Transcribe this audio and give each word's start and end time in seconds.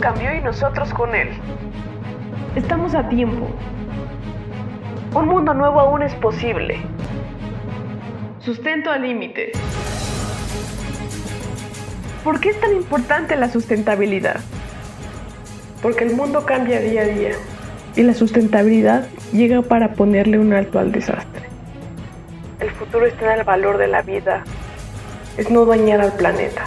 cambió 0.00 0.34
y 0.34 0.40
nosotros 0.40 0.92
con 0.94 1.14
él. 1.14 1.28
Estamos 2.56 2.94
a 2.94 3.08
tiempo. 3.08 3.48
Un 5.14 5.28
mundo 5.28 5.54
nuevo 5.54 5.80
aún 5.80 6.02
es 6.02 6.14
posible. 6.14 6.80
Sustento 8.40 8.90
al 8.90 9.02
límite. 9.02 9.52
¿Por 12.24 12.40
qué 12.40 12.50
es 12.50 12.60
tan 12.60 12.74
importante 12.74 13.36
la 13.36 13.50
sustentabilidad? 13.50 14.40
Porque 15.82 16.04
el 16.04 16.14
mundo 16.14 16.44
cambia 16.44 16.80
día 16.80 17.02
a 17.02 17.06
día 17.06 17.32
y 17.96 18.02
la 18.02 18.14
sustentabilidad 18.14 19.06
llega 19.32 19.62
para 19.62 19.92
ponerle 19.92 20.38
un 20.38 20.52
alto 20.52 20.78
al 20.78 20.92
desastre. 20.92 21.44
El 22.58 22.70
futuro 22.70 23.06
está 23.06 23.32
en 23.32 23.40
el 23.40 23.44
valor 23.44 23.78
de 23.78 23.86
la 23.86 24.02
vida, 24.02 24.44
es 25.36 25.50
no 25.50 25.64
dañar 25.64 26.00
al 26.00 26.12
planeta. 26.12 26.66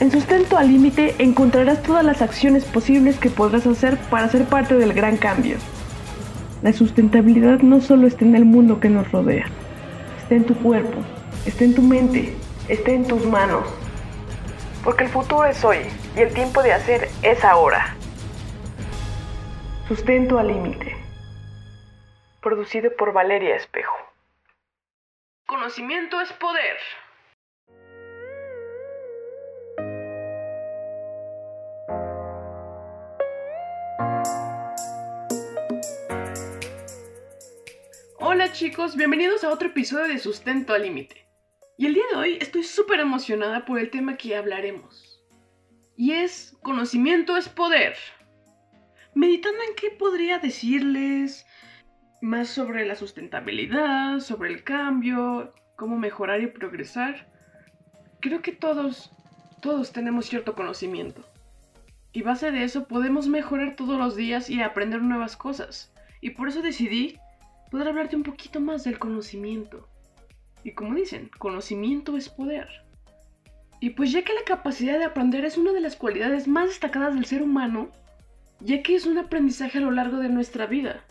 En 0.00 0.10
Sustento 0.10 0.58
al 0.58 0.68
Límite 0.68 1.14
encontrarás 1.18 1.82
todas 1.82 2.04
las 2.04 2.20
acciones 2.20 2.64
posibles 2.64 3.18
que 3.18 3.30
podrás 3.30 3.64
hacer 3.66 3.96
para 4.10 4.28
ser 4.28 4.44
parte 4.44 4.74
del 4.74 4.92
gran 4.92 5.16
cambio. 5.16 5.56
La 6.62 6.72
sustentabilidad 6.72 7.60
no 7.60 7.80
solo 7.80 8.08
está 8.08 8.24
en 8.24 8.34
el 8.34 8.44
mundo 8.44 8.80
que 8.80 8.88
nos 8.88 9.10
rodea, 9.12 9.46
está 10.20 10.34
en 10.34 10.44
tu 10.44 10.56
cuerpo, 10.56 10.98
está 11.46 11.62
en 11.64 11.74
tu 11.74 11.82
mente, 11.82 12.34
está 12.68 12.90
en 12.90 13.06
tus 13.06 13.24
manos. 13.24 13.64
Porque 14.82 15.04
el 15.04 15.10
futuro 15.10 15.44
es 15.44 15.64
hoy 15.64 15.78
y 16.16 16.20
el 16.20 16.34
tiempo 16.34 16.62
de 16.62 16.72
hacer 16.72 17.08
es 17.22 17.44
ahora. 17.44 17.94
Sustento 19.86 20.38
al 20.38 20.48
límite. 20.48 20.96
Producido 22.42 22.90
por 22.96 23.12
Valeria 23.12 23.54
Espejo. 23.54 23.96
Conocimiento 25.46 26.20
es 26.20 26.32
poder. 26.32 26.76
Chicos, 38.54 38.94
bienvenidos 38.94 39.42
a 39.42 39.50
otro 39.50 39.66
episodio 39.66 40.06
de 40.06 40.20
Sustento 40.20 40.74
al 40.74 40.82
Límite. 40.82 41.26
Y 41.76 41.86
el 41.86 41.94
día 41.94 42.04
de 42.12 42.16
hoy 42.16 42.38
estoy 42.40 42.62
súper 42.62 43.00
emocionada 43.00 43.64
por 43.64 43.80
el 43.80 43.90
tema 43.90 44.16
que 44.16 44.36
hablaremos. 44.36 45.20
Y 45.96 46.12
es 46.12 46.56
conocimiento 46.62 47.36
es 47.36 47.48
poder 47.48 47.96
meditando 49.12 49.58
en 49.68 49.74
qué 49.74 49.90
podría 49.90 50.38
decirles 50.38 51.44
más 52.22 52.46
sobre 52.48 52.86
la 52.86 52.94
sustentabilidad, 52.94 54.20
sobre 54.20 54.50
el 54.50 54.62
cambio, 54.62 55.52
cómo 55.74 55.98
mejorar 55.98 56.40
y 56.40 56.46
progresar, 56.46 57.28
creo 58.20 58.40
que 58.40 58.52
todos, 58.52 59.10
todos 59.62 59.92
tenemos 59.92 60.26
cierto 60.26 60.54
conocimiento. 60.54 61.28
Y 62.12 62.22
base 62.22 62.52
de 62.52 62.62
eso 62.62 62.86
podemos 62.86 63.26
mejorar 63.26 63.74
todos 63.74 63.98
los 63.98 64.14
días 64.14 64.48
y 64.48 64.62
aprender 64.62 65.02
nuevas 65.02 65.36
cosas. 65.36 65.92
Y 66.20 66.30
por 66.30 66.46
eso 66.46 66.62
decidí 66.62 67.18
poder 67.74 67.88
hablarte 67.88 68.14
un 68.14 68.22
poquito 68.22 68.60
más 68.60 68.84
del 68.84 69.00
conocimiento. 69.00 69.88
Y 70.62 70.74
como 70.74 70.94
dicen, 70.94 71.28
conocimiento 71.38 72.16
es 72.16 72.28
poder. 72.28 72.68
Y 73.80 73.90
pues 73.90 74.12
ya 74.12 74.22
que 74.22 74.32
la 74.32 74.44
capacidad 74.44 74.96
de 74.96 75.06
aprender 75.06 75.44
es 75.44 75.58
una 75.58 75.72
de 75.72 75.80
las 75.80 75.96
cualidades 75.96 76.46
más 76.46 76.68
destacadas 76.68 77.16
del 77.16 77.24
ser 77.24 77.42
humano, 77.42 77.90
ya 78.60 78.80
que 78.80 78.94
es 78.94 79.06
un 79.06 79.18
aprendizaje 79.18 79.78
a 79.78 79.80
lo 79.80 79.90
largo 79.90 80.18
de 80.18 80.28
nuestra 80.28 80.66
vida. 80.66 81.04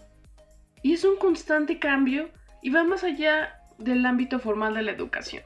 Y 0.81 0.93
es 0.93 1.03
un 1.03 1.17
constante 1.17 1.79
cambio 1.79 2.29
y 2.61 2.69
va 2.69 2.85
más 2.85 3.03
allá 3.03 3.59
del 3.77 4.05
ámbito 4.05 4.39
formal 4.39 4.73
de 4.73 4.83
la 4.83 4.93
educación. 4.93 5.43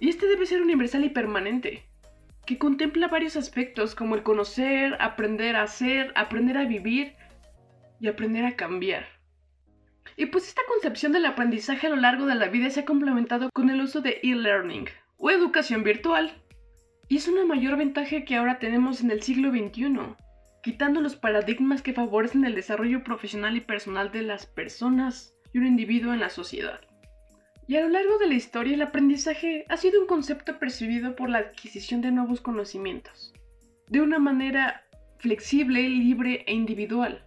Y 0.00 0.08
este 0.08 0.26
debe 0.26 0.44
ser 0.44 0.60
universal 0.60 1.04
y 1.04 1.10
permanente, 1.10 1.84
que 2.46 2.58
contempla 2.58 3.06
varios 3.06 3.36
aspectos 3.36 3.94
como 3.94 4.16
el 4.16 4.24
conocer, 4.24 4.96
aprender 4.98 5.54
a 5.54 5.62
hacer, 5.62 6.12
aprender 6.16 6.58
a 6.58 6.64
vivir 6.64 7.14
y 8.00 8.08
aprender 8.08 8.44
a 8.44 8.56
cambiar. 8.56 9.15
Y 10.16 10.26
pues 10.26 10.48
esta 10.48 10.62
concepción 10.66 11.12
del 11.12 11.26
aprendizaje 11.26 11.86
a 11.86 11.90
lo 11.90 11.96
largo 11.96 12.26
de 12.26 12.34
la 12.34 12.48
vida 12.48 12.70
se 12.70 12.80
ha 12.80 12.84
complementado 12.86 13.50
con 13.52 13.68
el 13.68 13.82
uso 13.82 14.00
de 14.00 14.20
e-learning 14.22 14.86
o 15.18 15.30
educación 15.30 15.82
virtual. 15.82 16.42
Y 17.08 17.18
es 17.18 17.28
una 17.28 17.44
mayor 17.44 17.76
ventaja 17.76 18.24
que 18.24 18.36
ahora 18.36 18.58
tenemos 18.58 19.02
en 19.02 19.10
el 19.10 19.22
siglo 19.22 19.50
XXI, 19.50 20.16
quitando 20.62 21.00
los 21.00 21.16
paradigmas 21.16 21.82
que 21.82 21.92
favorecen 21.92 22.44
el 22.44 22.54
desarrollo 22.54 23.04
profesional 23.04 23.56
y 23.56 23.60
personal 23.60 24.10
de 24.10 24.22
las 24.22 24.46
personas 24.46 25.34
y 25.52 25.58
un 25.58 25.66
individuo 25.66 26.14
en 26.14 26.20
la 26.20 26.30
sociedad. 26.30 26.80
Y 27.68 27.76
a 27.76 27.82
lo 27.82 27.88
largo 27.90 28.18
de 28.18 28.28
la 28.28 28.34
historia 28.34 28.74
el 28.74 28.82
aprendizaje 28.82 29.66
ha 29.68 29.76
sido 29.76 30.00
un 30.00 30.06
concepto 30.06 30.58
percibido 30.58 31.14
por 31.14 31.28
la 31.28 31.38
adquisición 31.38 32.00
de 32.00 32.12
nuevos 32.12 32.40
conocimientos, 32.40 33.34
de 33.88 34.00
una 34.00 34.18
manera 34.18 34.84
flexible, 35.18 35.88
libre 35.88 36.44
e 36.46 36.54
individual. 36.54 37.25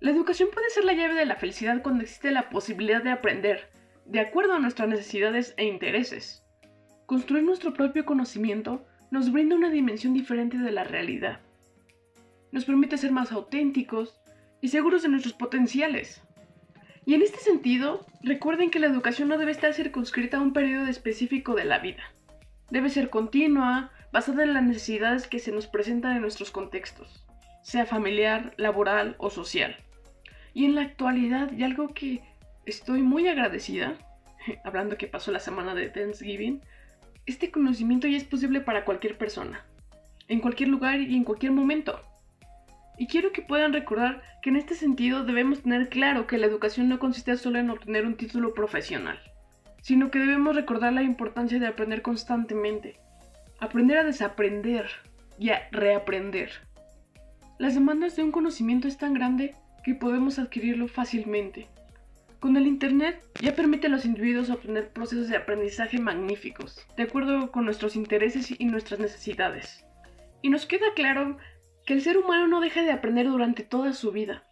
La 0.00 0.10
educación 0.10 0.48
puede 0.52 0.70
ser 0.70 0.84
la 0.84 0.92
llave 0.92 1.14
de 1.14 1.26
la 1.26 1.36
felicidad 1.36 1.82
cuando 1.82 2.02
existe 2.02 2.30
la 2.30 2.50
posibilidad 2.50 3.02
de 3.02 3.10
aprender, 3.10 3.70
de 4.04 4.20
acuerdo 4.20 4.54
a 4.54 4.58
nuestras 4.58 4.88
necesidades 4.88 5.54
e 5.56 5.64
intereses. 5.64 6.44
Construir 7.06 7.44
nuestro 7.44 7.72
propio 7.72 8.04
conocimiento 8.04 8.86
nos 9.10 9.32
brinda 9.32 9.56
una 9.56 9.70
dimensión 9.70 10.14
diferente 10.14 10.58
de 10.58 10.72
la 10.72 10.84
realidad 10.84 11.40
nos 12.56 12.64
permite 12.64 12.96
ser 12.96 13.12
más 13.12 13.32
auténticos 13.32 14.18
y 14.62 14.68
seguros 14.68 15.02
de 15.02 15.08
nuestros 15.08 15.34
potenciales. 15.34 16.22
Y 17.04 17.12
en 17.12 17.20
este 17.20 17.38
sentido, 17.38 18.06
recuerden 18.22 18.70
que 18.70 18.80
la 18.80 18.86
educación 18.86 19.28
no 19.28 19.38
debe 19.38 19.52
estar 19.52 19.74
circunscrita 19.74 20.38
a 20.38 20.40
un 20.40 20.54
periodo 20.54 20.86
específico 20.86 21.54
de 21.54 21.66
la 21.66 21.78
vida. 21.78 22.02
Debe 22.70 22.88
ser 22.88 23.10
continua, 23.10 23.92
basada 24.10 24.42
en 24.42 24.54
las 24.54 24.62
necesidades 24.62 25.26
que 25.26 25.38
se 25.38 25.52
nos 25.52 25.66
presentan 25.66 26.16
en 26.16 26.22
nuestros 26.22 26.50
contextos, 26.50 27.26
sea 27.62 27.86
familiar, 27.86 28.54
laboral 28.56 29.14
o 29.18 29.28
social. 29.28 29.76
Y 30.56 30.64
en 30.64 30.74
la 30.74 30.80
actualidad, 30.80 31.52
y 31.52 31.64
algo 31.64 31.88
que 31.88 32.22
estoy 32.64 33.02
muy 33.02 33.28
agradecida, 33.28 33.92
hablando 34.64 34.96
que 34.96 35.06
pasó 35.06 35.30
la 35.30 35.38
semana 35.38 35.74
de 35.74 35.90
Thanksgiving, 35.90 36.62
este 37.26 37.50
conocimiento 37.50 38.06
ya 38.06 38.16
es 38.16 38.24
posible 38.24 38.62
para 38.62 38.86
cualquier 38.86 39.18
persona, 39.18 39.66
en 40.28 40.40
cualquier 40.40 40.70
lugar 40.70 40.98
y 40.98 41.14
en 41.14 41.24
cualquier 41.24 41.52
momento. 41.52 42.00
Y 42.96 43.06
quiero 43.06 43.32
que 43.32 43.42
puedan 43.42 43.74
recordar 43.74 44.22
que 44.40 44.48
en 44.48 44.56
este 44.56 44.74
sentido 44.74 45.24
debemos 45.24 45.60
tener 45.60 45.90
claro 45.90 46.26
que 46.26 46.38
la 46.38 46.46
educación 46.46 46.88
no 46.88 46.98
consiste 46.98 47.36
solo 47.36 47.58
en 47.58 47.68
obtener 47.68 48.06
un 48.06 48.16
título 48.16 48.54
profesional, 48.54 49.20
sino 49.82 50.10
que 50.10 50.20
debemos 50.20 50.56
recordar 50.56 50.94
la 50.94 51.02
importancia 51.02 51.60
de 51.60 51.66
aprender 51.66 52.00
constantemente, 52.00 52.96
aprender 53.60 53.98
a 53.98 54.04
desaprender 54.04 54.88
y 55.38 55.50
a 55.50 55.68
reaprender. 55.70 56.50
Las 57.58 57.74
demandas 57.74 58.16
de 58.16 58.22
un 58.22 58.32
conocimiento 58.32 58.88
es 58.88 58.96
tan 58.96 59.12
grande 59.12 59.54
que 59.86 59.94
podemos 59.94 60.40
adquirirlo 60.40 60.88
fácilmente. 60.88 61.68
Con 62.40 62.56
el 62.56 62.66
Internet 62.66 63.22
ya 63.40 63.54
permite 63.54 63.86
a 63.86 63.90
los 63.90 64.04
individuos 64.04 64.50
obtener 64.50 64.88
procesos 64.88 65.28
de 65.28 65.36
aprendizaje 65.36 66.00
magníficos, 66.00 66.84
de 66.96 67.04
acuerdo 67.04 67.52
con 67.52 67.64
nuestros 67.64 67.94
intereses 67.94 68.52
y 68.58 68.64
nuestras 68.64 68.98
necesidades. 68.98 69.86
Y 70.42 70.48
nos 70.48 70.66
queda 70.66 70.86
claro 70.96 71.38
que 71.86 71.94
el 71.94 72.02
ser 72.02 72.18
humano 72.18 72.48
no 72.48 72.60
deja 72.60 72.82
de 72.82 72.90
aprender 72.90 73.28
durante 73.28 73.62
toda 73.62 73.92
su 73.92 74.10
vida. 74.10 74.42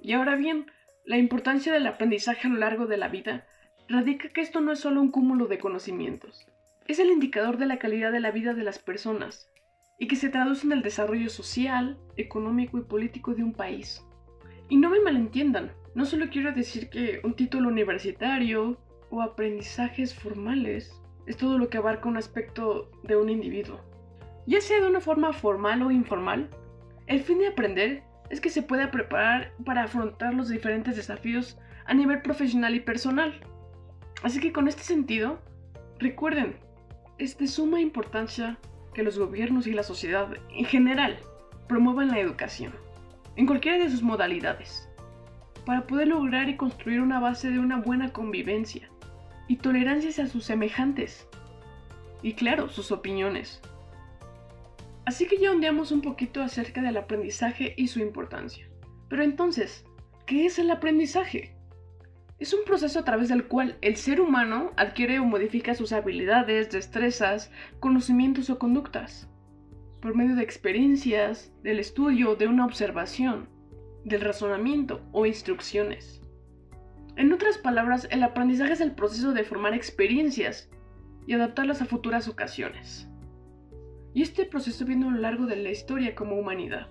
Y 0.00 0.14
ahora 0.14 0.34
bien, 0.34 0.66
la 1.04 1.18
importancia 1.18 1.72
del 1.72 1.86
aprendizaje 1.86 2.48
a 2.48 2.50
lo 2.50 2.58
largo 2.58 2.88
de 2.88 2.96
la 2.96 3.06
vida 3.06 3.46
radica 3.88 4.28
que 4.30 4.40
esto 4.40 4.60
no 4.60 4.72
es 4.72 4.80
solo 4.80 5.00
un 5.00 5.12
cúmulo 5.12 5.46
de 5.46 5.60
conocimientos, 5.60 6.48
es 6.88 6.98
el 6.98 7.12
indicador 7.12 7.58
de 7.58 7.66
la 7.66 7.78
calidad 7.78 8.10
de 8.10 8.18
la 8.18 8.32
vida 8.32 8.54
de 8.54 8.64
las 8.64 8.80
personas 8.80 9.48
y 10.00 10.08
que 10.08 10.16
se 10.16 10.30
traduce 10.30 10.66
en 10.66 10.72
el 10.72 10.82
desarrollo 10.82 11.30
social, 11.30 11.96
económico 12.16 12.76
y 12.76 12.82
político 12.82 13.34
de 13.34 13.44
un 13.44 13.52
país. 13.52 14.04
Y 14.70 14.76
no 14.76 14.88
me 14.88 15.00
malentiendan, 15.00 15.72
no 15.94 16.06
solo 16.06 16.30
quiero 16.30 16.52
decir 16.52 16.88
que 16.88 17.20
un 17.24 17.34
título 17.34 17.68
universitario 17.68 18.78
o 19.10 19.20
aprendizajes 19.20 20.14
formales 20.14 20.94
es 21.26 21.36
todo 21.36 21.58
lo 21.58 21.68
que 21.68 21.78
abarca 21.78 22.08
un 22.08 22.16
aspecto 22.16 22.88
de 23.02 23.16
un 23.16 23.28
individuo. 23.28 23.80
Ya 24.46 24.60
sea 24.60 24.80
de 24.80 24.88
una 24.88 25.00
forma 25.00 25.32
formal 25.32 25.82
o 25.82 25.90
informal, 25.90 26.48
el 27.08 27.20
fin 27.20 27.38
de 27.38 27.48
aprender 27.48 28.04
es 28.30 28.40
que 28.40 28.48
se 28.48 28.62
pueda 28.62 28.92
preparar 28.92 29.52
para 29.64 29.82
afrontar 29.82 30.34
los 30.34 30.48
diferentes 30.48 30.94
desafíos 30.94 31.58
a 31.86 31.92
nivel 31.92 32.22
profesional 32.22 32.76
y 32.76 32.80
personal. 32.80 33.40
Así 34.22 34.38
que 34.38 34.52
con 34.52 34.68
este 34.68 34.84
sentido, 34.84 35.40
recuerden, 35.98 36.54
es 37.18 37.36
de 37.36 37.48
suma 37.48 37.80
importancia 37.80 38.56
que 38.94 39.02
los 39.02 39.18
gobiernos 39.18 39.66
y 39.66 39.72
la 39.72 39.82
sociedad 39.82 40.28
en 40.50 40.64
general 40.64 41.18
promuevan 41.66 42.08
la 42.08 42.20
educación, 42.20 42.72
en 43.36 43.46
cualquiera 43.46 43.78
de 43.78 43.90
sus 43.90 44.02
modalidades, 44.02 44.88
para 45.64 45.86
poder 45.86 46.08
lograr 46.08 46.48
y 46.48 46.56
construir 46.56 47.00
una 47.00 47.20
base 47.20 47.50
de 47.50 47.58
una 47.58 47.78
buena 47.78 48.12
convivencia 48.12 48.90
y 49.48 49.56
tolerancia 49.56 50.10
hacia 50.10 50.26
sus 50.26 50.44
semejantes, 50.44 51.28
y 52.22 52.34
claro, 52.34 52.68
sus 52.68 52.92
opiniones, 52.92 53.62
Así 55.10 55.26
que 55.26 55.38
ya 55.38 55.50
ondeamos 55.50 55.92
un 55.92 56.02
poquito 56.02 56.42
acerca 56.42 56.82
del 56.82 56.96
aprendizaje 56.96 57.74
y 57.76 57.88
su 57.88 58.00
importancia. 58.00 58.68
Pero 59.08 59.22
entonces, 59.22 59.84
¿qué 60.26 60.46
es 60.46 60.58
el 60.58 60.70
aprendizaje? 60.70 61.56
Es 62.38 62.54
un 62.54 62.64
proceso 62.64 62.98
a 63.00 63.04
través 63.04 63.28
del 63.28 63.46
cual 63.46 63.76
el 63.80 63.96
ser 63.96 64.20
humano 64.20 64.70
adquiere 64.76 65.18
o 65.18 65.24
modifica 65.24 65.74
sus 65.74 65.92
habilidades, 65.92 66.70
destrezas, 66.70 67.50
conocimientos 67.80 68.50
o 68.50 68.58
conductas. 68.58 69.28
Por 70.00 70.14
medio 70.14 70.34
de 70.34 70.42
experiencias, 70.42 71.52
del 71.62 71.78
estudio, 71.78 72.34
de 72.34 72.46
una 72.46 72.64
observación, 72.64 73.48
del 74.04 74.22
razonamiento 74.22 75.02
o 75.12 75.26
instrucciones. 75.26 76.22
En 77.16 77.32
otras 77.32 77.58
palabras, 77.58 78.08
el 78.10 78.22
aprendizaje 78.22 78.72
es 78.72 78.80
el 78.80 78.92
proceso 78.92 79.32
de 79.32 79.44
formar 79.44 79.74
experiencias 79.74 80.70
y 81.26 81.34
adaptarlas 81.34 81.82
a 81.82 81.86
futuras 81.86 82.28
ocasiones. 82.28 83.08
Y 84.14 84.22
este 84.22 84.46
proceso 84.46 84.84
viene 84.84 85.06
a 85.06 85.10
lo 85.10 85.18
largo 85.18 85.46
de 85.46 85.56
la 85.56 85.70
historia 85.70 86.14
como 86.14 86.36
humanidad. 86.36 86.88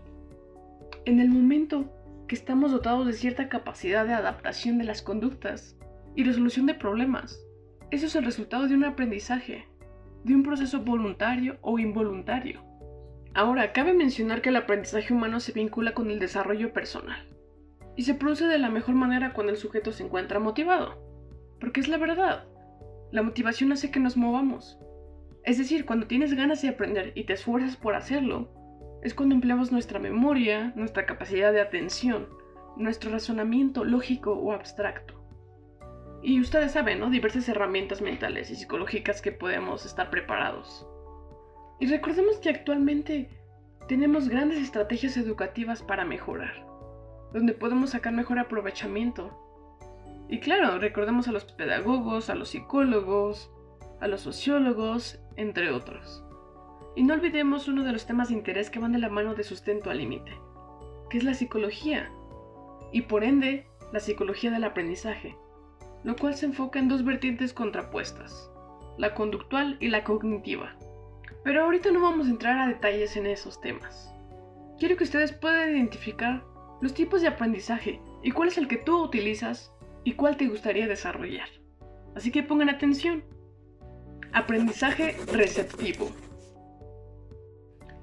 En 1.05 1.19
el 1.19 1.29
momento 1.29 1.91
que 2.27 2.35
estamos 2.35 2.71
dotados 2.71 3.07
de 3.07 3.13
cierta 3.13 3.49
capacidad 3.49 4.05
de 4.05 4.13
adaptación 4.13 4.77
de 4.77 4.83
las 4.83 5.01
conductas 5.01 5.75
y 6.15 6.23
resolución 6.23 6.67
de 6.67 6.75
problemas, 6.75 7.43
eso 7.89 8.05
es 8.05 8.15
el 8.15 8.23
resultado 8.23 8.67
de 8.67 8.75
un 8.75 8.83
aprendizaje, 8.83 9.67
de 10.23 10.35
un 10.35 10.43
proceso 10.43 10.81
voluntario 10.81 11.57
o 11.61 11.79
involuntario. 11.79 12.68
Ahora, 13.33 13.73
cabe 13.73 13.93
mencionar 13.93 14.41
que 14.41 14.49
el 14.49 14.55
aprendizaje 14.55 15.13
humano 15.13 15.39
se 15.39 15.51
vincula 15.51 15.93
con 15.93 16.09
el 16.09 16.19
desarrollo 16.19 16.73
personal 16.73 17.27
y 17.95 18.03
se 18.03 18.15
produce 18.15 18.45
de 18.47 18.59
la 18.59 18.69
mejor 18.69 18.95
manera 18.95 19.33
cuando 19.33 19.51
el 19.51 19.57
sujeto 19.57 19.91
se 19.91 20.03
encuentra 20.03 20.39
motivado, 20.39 20.97
porque 21.59 21.79
es 21.79 21.87
la 21.87 21.97
verdad. 21.97 22.45
La 23.11 23.23
motivación 23.23 23.71
hace 23.71 23.91
que 23.91 23.99
nos 23.99 24.17
movamos. 24.17 24.79
Es 25.43 25.57
decir, 25.57 25.85
cuando 25.85 26.07
tienes 26.07 26.33
ganas 26.33 26.61
de 26.61 26.69
aprender 26.69 27.11
y 27.15 27.25
te 27.25 27.33
esfuerzas 27.33 27.75
por 27.75 27.95
hacerlo, 27.95 28.49
es 29.03 29.13
cuando 29.13 29.35
empleamos 29.35 29.71
nuestra 29.71 29.99
memoria, 29.99 30.73
nuestra 30.75 31.05
capacidad 31.05 31.51
de 31.51 31.61
atención, 31.61 32.27
nuestro 32.77 33.11
razonamiento 33.11 33.83
lógico 33.83 34.33
o 34.33 34.53
abstracto. 34.53 35.15
Y 36.21 36.39
ustedes 36.41 36.73
saben, 36.73 36.99
¿no? 36.99 37.09
Diversas 37.09 37.47
herramientas 37.47 38.01
mentales 38.01 38.51
y 38.51 38.55
psicológicas 38.55 39.21
que 39.21 39.31
podemos 39.31 39.85
estar 39.85 40.09
preparados. 40.09 40.85
Y 41.79 41.87
recordemos 41.87 42.37
que 42.37 42.49
actualmente 42.49 43.29
tenemos 43.87 44.29
grandes 44.29 44.59
estrategias 44.59 45.17
educativas 45.17 45.81
para 45.81 46.05
mejorar, 46.05 46.65
donde 47.33 47.53
podemos 47.53 47.91
sacar 47.91 48.13
mejor 48.13 48.39
aprovechamiento. 48.39 49.31
Y 50.27 50.39
claro, 50.39 50.77
recordemos 50.79 51.27
a 51.27 51.31
los 51.31 51.45
pedagogos, 51.45 52.29
a 52.29 52.35
los 52.35 52.49
psicólogos, 52.49 53.49
a 53.99 54.07
los 54.07 54.21
sociólogos, 54.21 55.19
entre 55.35 55.71
otros. 55.71 56.23
Y 56.95 57.03
no 57.03 57.13
olvidemos 57.13 57.67
uno 57.67 57.83
de 57.83 57.93
los 57.93 58.05
temas 58.05 58.29
de 58.29 58.35
interés 58.35 58.69
que 58.69 58.79
van 58.79 58.91
de 58.91 58.99
la 58.99 59.09
mano 59.09 59.33
de 59.33 59.43
sustento 59.43 59.89
al 59.89 59.99
límite, 59.99 60.31
que 61.09 61.17
es 61.17 61.23
la 61.23 61.33
psicología, 61.33 62.11
y 62.91 63.03
por 63.03 63.23
ende, 63.23 63.67
la 63.93 63.99
psicología 63.99 64.51
del 64.51 64.65
aprendizaje 64.65 65.35
lo 66.03 66.15
cual 66.15 66.35
se 66.35 66.45
enfoca 66.45 66.79
en 66.79 66.87
dos 66.87 67.03
vertientes 67.03 67.53
contrapuestas, 67.53 68.49
la 68.97 69.13
conductual 69.13 69.77
y 69.79 69.89
la 69.89 70.03
cognitiva. 70.03 70.75
Pero 71.49 71.63
ahorita 71.63 71.89
no 71.89 71.99
vamos 71.99 72.27
a 72.27 72.29
entrar 72.29 72.59
a 72.59 72.67
detalles 72.67 73.17
en 73.17 73.25
esos 73.25 73.59
temas. 73.59 74.13
Quiero 74.77 74.95
que 74.95 75.03
ustedes 75.03 75.33
puedan 75.33 75.71
identificar 75.71 76.43
los 76.79 76.93
tipos 76.93 77.21
de 77.21 77.27
aprendizaje 77.27 77.99
y 78.21 78.29
cuál 78.29 78.49
es 78.49 78.59
el 78.59 78.67
que 78.67 78.77
tú 78.77 79.01
utilizas 79.01 79.73
y 80.03 80.11
cuál 80.11 80.37
te 80.37 80.47
gustaría 80.47 80.87
desarrollar. 80.87 81.49
Así 82.15 82.31
que 82.31 82.43
pongan 82.43 82.69
atención. 82.69 83.23
Aprendizaje 84.31 85.17
receptivo. 85.33 86.11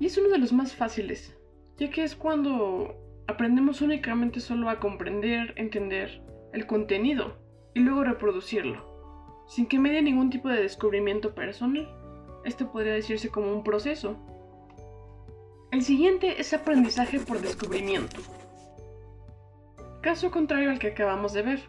Y 0.00 0.06
es 0.06 0.18
uno 0.18 0.30
de 0.30 0.38
los 0.38 0.52
más 0.52 0.74
fáciles, 0.74 1.32
ya 1.76 1.88
que 1.88 2.02
es 2.02 2.16
cuando 2.16 2.96
aprendemos 3.28 3.80
únicamente 3.80 4.40
solo 4.40 4.70
a 4.70 4.80
comprender, 4.80 5.54
entender 5.54 6.20
el 6.52 6.66
contenido 6.66 7.38
y 7.74 7.78
luego 7.78 8.02
reproducirlo, 8.02 9.44
sin 9.46 9.66
que 9.66 9.78
medie 9.78 10.02
ningún 10.02 10.30
tipo 10.30 10.48
de 10.48 10.62
descubrimiento 10.62 11.32
personal. 11.32 12.05
Esto 12.46 12.70
podría 12.70 12.92
decirse 12.92 13.28
como 13.28 13.52
un 13.52 13.64
proceso. 13.64 14.16
El 15.72 15.82
siguiente 15.82 16.40
es 16.40 16.54
aprendizaje 16.54 17.18
por 17.18 17.40
descubrimiento. 17.40 18.20
Caso 20.00 20.30
contrario 20.30 20.70
al 20.70 20.78
que 20.78 20.86
acabamos 20.86 21.32
de 21.32 21.42
ver, 21.42 21.60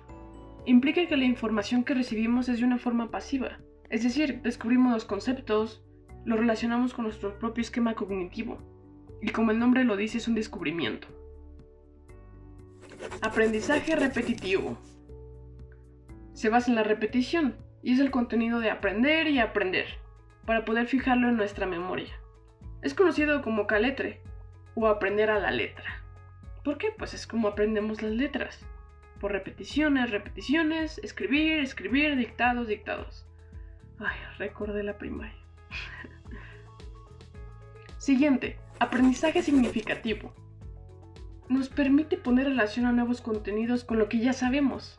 implica 0.68 1.08
que 1.08 1.18
la 1.18 1.26
información 1.26 1.84
que 1.84 1.96
recibimos 1.96 2.48
es 2.48 2.60
de 2.60 2.66
una 2.66 2.78
forma 2.78 3.10
pasiva, 3.10 3.58
es 3.90 4.04
decir, 4.04 4.44
descubrimos 4.44 4.94
los 4.94 5.06
conceptos, 5.06 5.84
los 6.26 6.38
relacionamos 6.38 6.94
con 6.94 7.06
nuestro 7.06 7.40
propio 7.40 7.64
esquema 7.64 7.96
cognitivo, 7.96 8.60
y 9.20 9.30
como 9.30 9.50
el 9.50 9.58
nombre 9.58 9.84
lo 9.84 9.98
dice 9.98 10.20
es 10.20 10.28
un 10.28 10.36
descubrimiento. 10.36 11.08
Aprendizaje 13.22 13.96
repetitivo 13.96 14.78
se 16.34 16.50
basa 16.50 16.70
en 16.70 16.76
la 16.76 16.84
repetición 16.84 17.56
y 17.82 17.94
es 17.94 18.00
el 18.00 18.12
contenido 18.12 18.60
de 18.60 18.70
aprender 18.70 19.28
y 19.28 19.40
aprender, 19.40 19.88
para 20.48 20.64
poder 20.64 20.88
fijarlo 20.88 21.28
en 21.28 21.36
nuestra 21.36 21.66
memoria. 21.66 22.18
Es 22.82 22.94
conocido 22.94 23.42
como 23.42 23.68
caletre 23.68 24.22
o 24.76 24.88
aprender 24.88 25.30
a 25.30 25.40
la 25.40 25.52
letra. 25.52 26.02
¿Por 26.64 26.78
qué? 26.78 26.88
Pues 26.98 27.14
es 27.14 27.28
como 27.28 27.50
aprendemos 27.50 28.02
las 28.02 28.14
letras. 28.14 28.66
Por 29.20 29.34
repeticiones, 29.34 30.10
repeticiones, 30.10 31.00
escribir, 31.00 31.60
escribir, 31.60 32.16
dictados, 32.16 32.70
dictados. 32.70 33.28
Ay, 34.00 34.16
recordé 34.38 34.84
la 34.84 34.98
primaria. 34.98 35.36
Siguiente, 37.98 38.58
aprendizaje 38.80 39.42
significativo. 39.42 40.34
Nos 41.50 41.68
permite 41.68 42.16
poner 42.16 42.48
relación 42.48 42.86
a 42.86 42.94
nuevos 42.94 43.20
contenidos 43.20 43.84
con 43.84 44.00
lo 44.00 44.08
que 44.08 44.20
ya 44.20 44.32
sabemos 44.32 44.98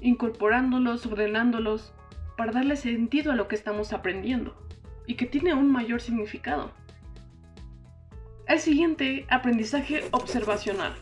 incorporándolos, 0.00 1.04
ordenándolos, 1.06 1.92
para 2.36 2.52
darle 2.52 2.76
sentido 2.76 3.32
a 3.32 3.34
lo 3.34 3.48
que 3.48 3.56
estamos 3.56 3.92
aprendiendo 3.92 4.67
y 5.08 5.14
que 5.14 5.26
tiene 5.26 5.54
un 5.54 5.72
mayor 5.72 6.00
significado. 6.02 6.70
El 8.46 8.60
siguiente, 8.60 9.26
aprendizaje 9.30 10.04
observacional. 10.10 10.94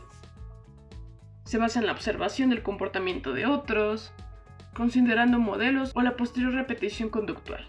Se 1.44 1.58
basa 1.58 1.81
en 1.81 1.87
la 1.87 1.93
observación 1.93 2.49
del 2.50 2.62
comportamiento 2.62 3.32
de 3.32 3.47
otros, 3.47 4.12
considerando 4.75 5.41
modelos 5.41 5.91
o 5.94 6.03
la 6.03 6.17
posterior 6.17 6.53
repetición 6.55 7.08
conductual. 7.08 7.69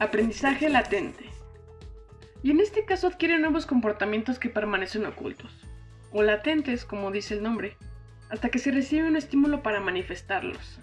Aprendizaje 0.00 0.68
latente. 0.68 1.30
Y 2.42 2.50
en 2.50 2.58
este 2.58 2.84
caso 2.84 3.06
adquiere 3.06 3.38
nuevos 3.38 3.66
comportamientos 3.66 4.40
que 4.40 4.50
permanecen 4.50 5.06
ocultos, 5.06 5.64
o 6.10 6.24
latentes 6.24 6.84
como 6.84 7.12
dice 7.12 7.34
el 7.34 7.42
nombre, 7.42 7.76
hasta 8.30 8.48
que 8.48 8.58
se 8.58 8.72
recibe 8.72 9.06
un 9.06 9.16
estímulo 9.16 9.62
para 9.62 9.78
manifestarlos. 9.78 10.80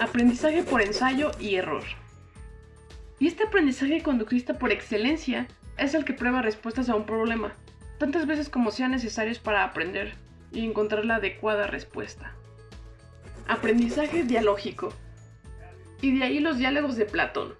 Aprendizaje 0.00 0.64
por 0.64 0.82
ensayo 0.82 1.30
y 1.38 1.54
error. 1.54 1.84
Y 3.24 3.26
este 3.26 3.44
aprendizaje 3.44 4.02
conductista 4.02 4.58
por 4.58 4.70
excelencia 4.70 5.48
es 5.78 5.94
el 5.94 6.04
que 6.04 6.12
prueba 6.12 6.42
respuestas 6.42 6.90
a 6.90 6.94
un 6.94 7.06
problema, 7.06 7.54
tantas 7.98 8.26
veces 8.26 8.50
como 8.50 8.70
sean 8.70 8.90
necesarios 8.90 9.38
para 9.38 9.64
aprender 9.64 10.12
y 10.52 10.62
encontrar 10.62 11.06
la 11.06 11.14
adecuada 11.14 11.66
respuesta. 11.66 12.34
Aprendizaje 13.48 14.24
dialógico. 14.24 14.92
Y 16.02 16.18
de 16.18 16.22
ahí 16.22 16.38
los 16.38 16.58
diálogos 16.58 16.96
de 16.96 17.06
Platón, 17.06 17.54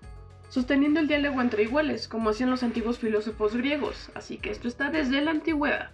sosteniendo 0.51 1.01
el 1.01 1.09
diálogo 1.09 1.41
entre 1.41 1.63
iguales, 1.63 2.09
como 2.09 2.29
hacían 2.29 2.51
los 2.51 2.63
antiguos 2.63 2.99
filósofos 2.99 3.57
griegos, 3.57 4.11
así 4.15 4.37
que 4.37 4.51
esto 4.51 4.69
está 4.69 4.91
desde 4.91 5.23
la 5.23 5.31
antigüedad. 5.31 5.93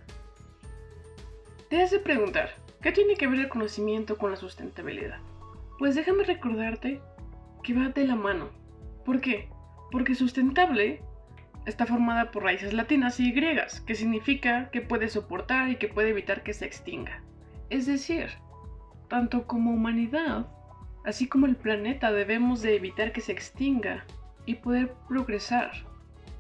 Te 1.68 1.80
hace 1.80 2.00
preguntar, 2.00 2.56
¿qué 2.82 2.90
tiene 2.90 3.14
que 3.14 3.28
ver 3.28 3.38
el 3.38 3.48
conocimiento 3.48 4.18
con 4.18 4.32
la 4.32 4.36
sustentabilidad? 4.36 5.20
Pues 5.78 5.94
déjame 5.94 6.24
recordarte 6.24 7.00
que 7.62 7.72
va 7.72 7.90
de 7.90 8.04
la 8.04 8.16
mano. 8.16 8.48
¿Por 9.04 9.20
qué? 9.20 9.48
Porque 9.90 10.14
sustentable 10.14 11.02
está 11.66 11.86
formada 11.86 12.30
por 12.30 12.44
raíces 12.44 12.72
latinas 12.72 13.20
y 13.20 13.32
griegas, 13.32 13.80
que 13.80 13.94
significa 13.94 14.70
que 14.70 14.80
puede 14.80 15.08
soportar 15.08 15.68
y 15.68 15.76
que 15.76 15.88
puede 15.88 16.10
evitar 16.10 16.42
que 16.42 16.54
se 16.54 16.66
extinga. 16.66 17.22
Es 17.68 17.86
decir, 17.86 18.28
tanto 19.08 19.46
como 19.46 19.72
humanidad, 19.72 20.46
así 21.04 21.28
como 21.28 21.46
el 21.46 21.56
planeta 21.56 22.12
debemos 22.12 22.62
de 22.62 22.76
evitar 22.76 23.12
que 23.12 23.20
se 23.20 23.32
extinga 23.32 24.04
y 24.46 24.54
poder 24.56 24.94
progresar 25.08 25.72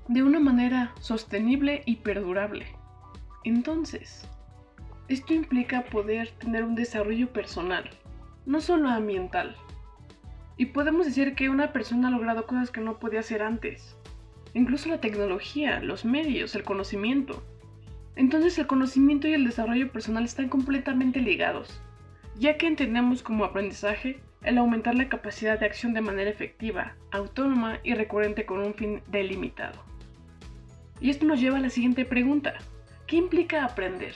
de 0.08 0.22
una 0.22 0.40
manera 0.40 0.92
sostenible 1.00 1.82
y 1.86 1.96
perdurable. 1.96 2.66
Entonces, 3.44 4.28
esto 5.08 5.34
implica 5.34 5.84
poder 5.84 6.30
tener 6.38 6.64
un 6.64 6.74
desarrollo 6.74 7.32
personal, 7.32 7.90
no 8.46 8.60
solo 8.60 8.88
ambiental. 8.88 9.56
Y 10.60 10.66
podemos 10.66 11.06
decir 11.06 11.34
que 11.34 11.48
una 11.48 11.72
persona 11.72 12.08
ha 12.08 12.10
logrado 12.10 12.46
cosas 12.46 12.70
que 12.70 12.82
no 12.82 12.98
podía 12.98 13.20
hacer 13.20 13.40
antes. 13.40 13.96
Incluso 14.52 14.90
la 14.90 15.00
tecnología, 15.00 15.80
los 15.80 16.04
medios, 16.04 16.54
el 16.54 16.64
conocimiento. 16.64 17.42
Entonces 18.14 18.58
el 18.58 18.66
conocimiento 18.66 19.26
y 19.26 19.32
el 19.32 19.46
desarrollo 19.46 19.90
personal 19.90 20.22
están 20.22 20.50
completamente 20.50 21.18
ligados, 21.20 21.80
ya 22.38 22.58
que 22.58 22.66
entendemos 22.66 23.22
como 23.22 23.46
aprendizaje 23.46 24.20
el 24.42 24.58
aumentar 24.58 24.96
la 24.96 25.08
capacidad 25.08 25.58
de 25.58 25.64
acción 25.64 25.94
de 25.94 26.02
manera 26.02 26.28
efectiva, 26.28 26.94
autónoma 27.10 27.78
y 27.82 27.94
recurrente 27.94 28.44
con 28.44 28.60
un 28.60 28.74
fin 28.74 29.00
delimitado. 29.06 29.82
Y 31.00 31.08
esto 31.08 31.24
nos 31.24 31.40
lleva 31.40 31.56
a 31.56 31.62
la 31.62 31.70
siguiente 31.70 32.04
pregunta. 32.04 32.52
¿Qué 33.06 33.16
implica 33.16 33.64
aprender? 33.64 34.12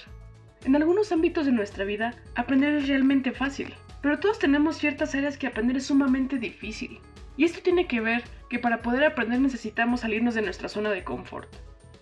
En 0.66 0.76
algunos 0.76 1.10
ámbitos 1.10 1.46
de 1.46 1.52
nuestra 1.52 1.86
vida, 1.86 2.14
aprender 2.34 2.74
es 2.74 2.86
realmente 2.86 3.32
fácil, 3.32 3.72
pero 4.04 4.20
todos 4.20 4.38
tenemos 4.38 4.76
ciertas 4.76 5.14
áreas 5.14 5.38
que 5.38 5.46
aprender 5.46 5.78
es 5.78 5.86
sumamente 5.86 6.36
difícil. 6.36 7.00
Y 7.38 7.44
esto 7.44 7.60
tiene 7.62 7.86
que 7.86 8.02
ver 8.02 8.22
que 8.50 8.58
para 8.58 8.82
poder 8.82 9.02
aprender 9.02 9.40
necesitamos 9.40 10.00
salirnos 10.00 10.34
de 10.34 10.42
nuestra 10.42 10.68
zona 10.68 10.90
de 10.90 11.04
confort. 11.04 11.48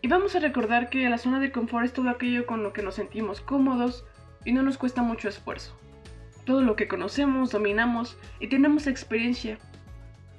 Y 0.00 0.08
vamos 0.08 0.34
a 0.34 0.40
recordar 0.40 0.90
que 0.90 1.08
la 1.08 1.16
zona 1.16 1.38
de 1.38 1.52
confort 1.52 1.84
es 1.84 1.92
todo 1.92 2.10
aquello 2.10 2.44
con 2.44 2.64
lo 2.64 2.72
que 2.72 2.82
nos 2.82 2.96
sentimos 2.96 3.40
cómodos 3.40 4.04
y 4.44 4.50
no 4.50 4.64
nos 4.64 4.78
cuesta 4.78 5.00
mucho 5.00 5.28
esfuerzo. 5.28 5.78
Todo 6.44 6.62
lo 6.62 6.74
que 6.74 6.88
conocemos, 6.88 7.52
dominamos 7.52 8.18
y 8.40 8.48
tenemos 8.48 8.88
experiencia. 8.88 9.58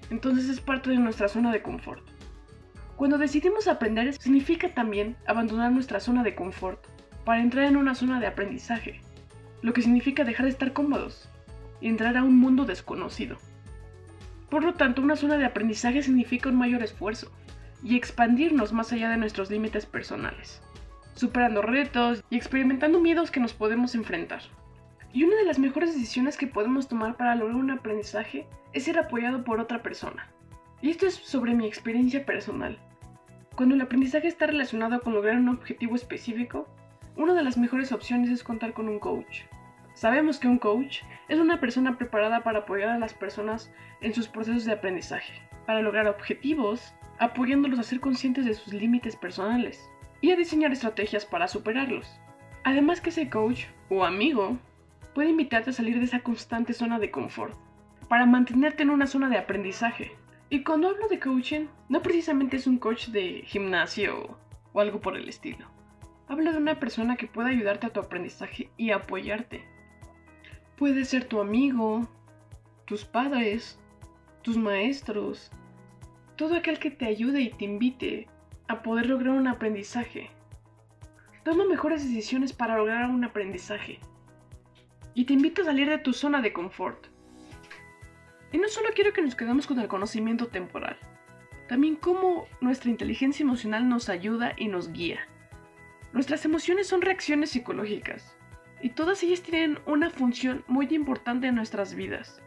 Entonces 0.10 0.50
es 0.50 0.60
parte 0.60 0.90
de 0.90 0.98
nuestra 0.98 1.30
zona 1.30 1.54
de 1.54 1.62
confort. 1.62 2.04
Cuando 2.98 3.18
decidimos 3.18 3.70
aprender 3.70 4.12
significa 4.16 4.68
también 4.68 5.16
abandonar 5.28 5.72
nuestra 5.72 6.02
zona 6.02 6.24
de 6.24 6.36
confort 6.36 6.86
para 7.24 7.40
entrar 7.40 7.64
en 7.64 7.78
una 7.78 7.96
zona 7.96 8.20
de 8.20 8.28
aprendizaje, 8.28 9.00
lo 9.62 9.72
que 9.72 9.82
significa 9.82 10.26
dejar 10.26 10.48
de 10.48 10.52
estar 10.52 10.74
cómodos 10.74 11.30
entrar 11.90 12.18
a 12.18 12.24
un 12.24 12.38
mundo 12.38 12.66
desconocido. 12.66 13.38
Por 14.50 14.64
lo 14.64 14.74
tanto, 14.74 15.02
una 15.02 15.16
zona 15.16 15.38
de 15.38 15.46
aprendizaje 15.46 16.04
significa 16.04 16.50
un 16.50 16.56
mayor 16.56 16.84
esfuerzo 16.84 17.32
y 17.84 17.98
expandirnos 17.98 18.72
más 18.72 18.94
allá 18.94 19.10
de 19.10 19.18
nuestros 19.18 19.50
límites 19.50 19.86
personales, 19.86 20.62
superando 21.16 21.62
retos 21.62 22.24
y 22.30 22.38
experimentando 22.38 23.00
miedos 23.00 23.32
que 23.32 23.40
nos 23.40 23.54
podemos 23.54 23.96
enfrentar. 23.96 24.42
Y 25.12 25.24
una 25.24 25.36
de 25.36 25.46
las 25.46 25.60
mejores 25.60 25.94
decisiones 25.94 26.38
que 26.38 26.48
podemos 26.48 26.88
tomar 26.88 27.18
para 27.18 27.36
lograr 27.36 27.58
un 27.58 27.72
aprendizaje 27.72 28.48
es 28.74 28.86
ser 28.86 28.98
apoyado 28.98 29.44
por 29.44 29.60
otra 29.60 29.84
persona. 29.84 30.28
Y 30.82 30.90
esto 30.90 31.06
es 31.06 31.14
sobre 31.16 31.54
mi 31.54 31.68
experiencia 31.68 32.26
personal. 32.26 32.78
Cuando 33.56 33.76
el 33.76 33.82
aprendizaje 33.82 34.28
está 34.28 34.48
relacionado 34.48 35.02
con 35.02 35.14
lograr 35.14 35.38
un 35.38 35.50
objetivo 35.50 35.96
específico, 35.96 36.68
una 37.16 37.36
de 37.36 37.44
las 37.44 37.58
mejores 37.58 37.92
opciones 37.92 38.32
es 38.32 38.44
contar 38.44 38.74
con 38.74 38.90
un 38.90 39.00
coach. 39.00 39.42
Sabemos 39.94 40.40
que 40.40 40.48
un 40.48 40.58
coach 40.58 41.02
es 41.28 41.40
una 41.40 41.60
persona 41.60 41.98
preparada 41.98 42.44
para 42.44 42.60
apoyar 42.60 42.90
a 42.90 42.98
las 42.98 43.14
personas 43.14 43.72
en 44.02 44.14
sus 44.14 44.28
procesos 44.28 44.66
de 44.66 44.74
aprendizaje, 44.74 45.34
para 45.68 45.82
lograr 45.82 46.08
objetivos, 46.08 46.94
apoyándolos 47.20 47.80
a 47.80 47.84
ser 47.84 48.00
conscientes 48.00 48.46
de 48.46 48.56
sus 48.56 48.74
límites 48.74 49.16
personales 49.16 49.88
y 50.20 50.32
a 50.32 50.36
diseñar 50.36 50.72
estrategias 50.72 51.26
para 51.26 51.48
superarlos. 51.48 52.20
Además 52.64 53.02
que 53.02 53.10
ese 53.10 53.30
coach 53.30 53.66
o 53.90 54.04
amigo 54.04 54.58
puede 55.14 55.30
invitarte 55.30 55.70
a 55.70 55.74
salir 55.74 56.00
de 56.00 56.06
esa 56.06 56.22
constante 56.22 56.74
zona 56.74 56.98
de 56.98 57.12
confort, 57.12 57.56
para 58.10 58.26
mantenerte 58.26 58.84
en 58.84 58.90
una 58.90 59.06
zona 59.06 59.30
de 59.30 59.38
aprendizaje. 59.38 60.12
Y 60.50 60.64
cuando 60.64 60.90
hablo 60.90 61.08
de 61.08 61.20
coaching, 61.20 61.68
no 61.90 62.02
precisamente 62.02 62.58
es 62.58 62.66
un 62.66 62.80
coach 62.80 63.08
de 63.08 63.44
gimnasio 63.46 64.38
o 64.74 64.80
algo 64.82 65.02
por 65.02 65.18
el 65.18 65.30
estilo. 65.30 65.68
Hablo 66.28 66.52
de 66.52 66.58
una 66.58 66.80
persona 66.80 67.16
que 67.16 67.28
pueda 67.28 67.50
ayudarte 67.50 67.88
a 67.88 67.90
tu 67.92 68.00
aprendizaje 68.00 68.72
y 68.78 68.92
apoyarte 68.92 69.73
Puede 70.78 71.06
ser 71.06 71.26
tu 71.26 71.40
amigo, 71.40 72.08
tus 72.86 73.06
padres, 73.06 73.80
tus 74.42 74.58
maestros, 74.58 75.52
todo 76.36 76.56
aquel 76.56 76.80
que 76.80 76.90
te 76.90 77.06
ayude 77.06 77.42
y 77.42 77.52
te 77.52 77.66
invite 77.66 78.28
a 78.68 78.82
poder 78.82 79.06
lograr 79.06 79.36
un 79.36 79.48
aprendizaje. 79.48 80.32
Toma 81.44 81.66
mejores 81.66 82.04
decisiones 82.04 82.54
para 82.54 82.78
lograr 82.78 83.10
un 83.12 83.24
aprendizaje. 83.24 84.00
Y 85.14 85.26
te 85.26 85.34
invito 85.34 85.62
a 85.62 85.66
salir 85.66 85.88
de 85.88 86.00
tu 86.00 86.12
zona 86.12 86.42
de 86.42 86.54
confort. 86.54 87.06
Y 88.52 88.58
no 88.58 88.68
solo 88.68 88.90
quiero 88.96 89.14
que 89.14 89.22
nos 89.22 89.36
quedemos 89.36 89.68
con 89.68 89.80
el 89.80 89.88
conocimiento 89.88 90.48
temporal, 90.48 90.98
también 91.68 91.96
cómo 91.96 92.48
nuestra 92.62 92.90
inteligencia 92.90 93.44
emocional 93.44 93.88
nos 93.88 94.10
ayuda 94.10 94.54
y 94.58 94.70
nos 94.70 94.92
guía. 94.92 95.20
Nuestras 96.14 96.46
emociones 96.46 96.88
son 96.88 97.02
reacciones 97.02 97.52
psicológicas 97.52 98.33
y 98.84 98.90
todas 98.90 99.24
ellas 99.24 99.42
tienen 99.42 99.80
una 99.86 100.10
función 100.10 100.66
muy 100.68 100.88
importante 100.92 101.48
en 101.48 101.56
nuestras 101.56 101.96
vidas. 101.96 102.42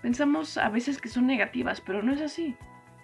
Pensamos 0.00 0.56
a 0.56 0.70
veces 0.70 0.98
que 0.98 1.10
son 1.10 1.26
negativas, 1.26 1.82
pero 1.82 2.02
no 2.02 2.14
es 2.14 2.22
así. 2.22 2.56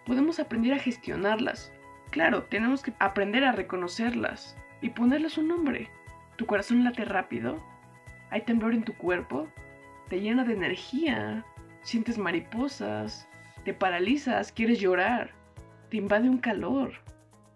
Podemos 0.06 0.40
aprender 0.40 0.72
a 0.72 0.78
gestionarlas. 0.78 1.70
Claro, 2.10 2.44
tenemos 2.44 2.82
que 2.82 2.94
aprender 2.98 3.44
a 3.44 3.52
reconocerlas 3.52 4.56
y 4.80 4.88
ponerles 4.88 5.36
un 5.36 5.48
nombre. 5.48 5.90
¿Tu 6.36 6.46
corazón 6.46 6.82
late 6.82 7.04
rápido? 7.04 7.62
¿Hay 8.30 8.40
temblor 8.40 8.72
en 8.72 8.84
tu 8.84 8.94
cuerpo? 8.94 9.48
¿Te 10.08 10.22
llena 10.22 10.44
de 10.44 10.54
energía? 10.54 11.44
¿Sientes 11.82 12.16
mariposas? 12.16 13.28
¿Te 13.66 13.74
paralizas? 13.74 14.50
¿Quieres 14.50 14.80
llorar? 14.80 15.32
¿Te 15.90 15.98
invade 15.98 16.30
un 16.30 16.38
calor? 16.38 16.94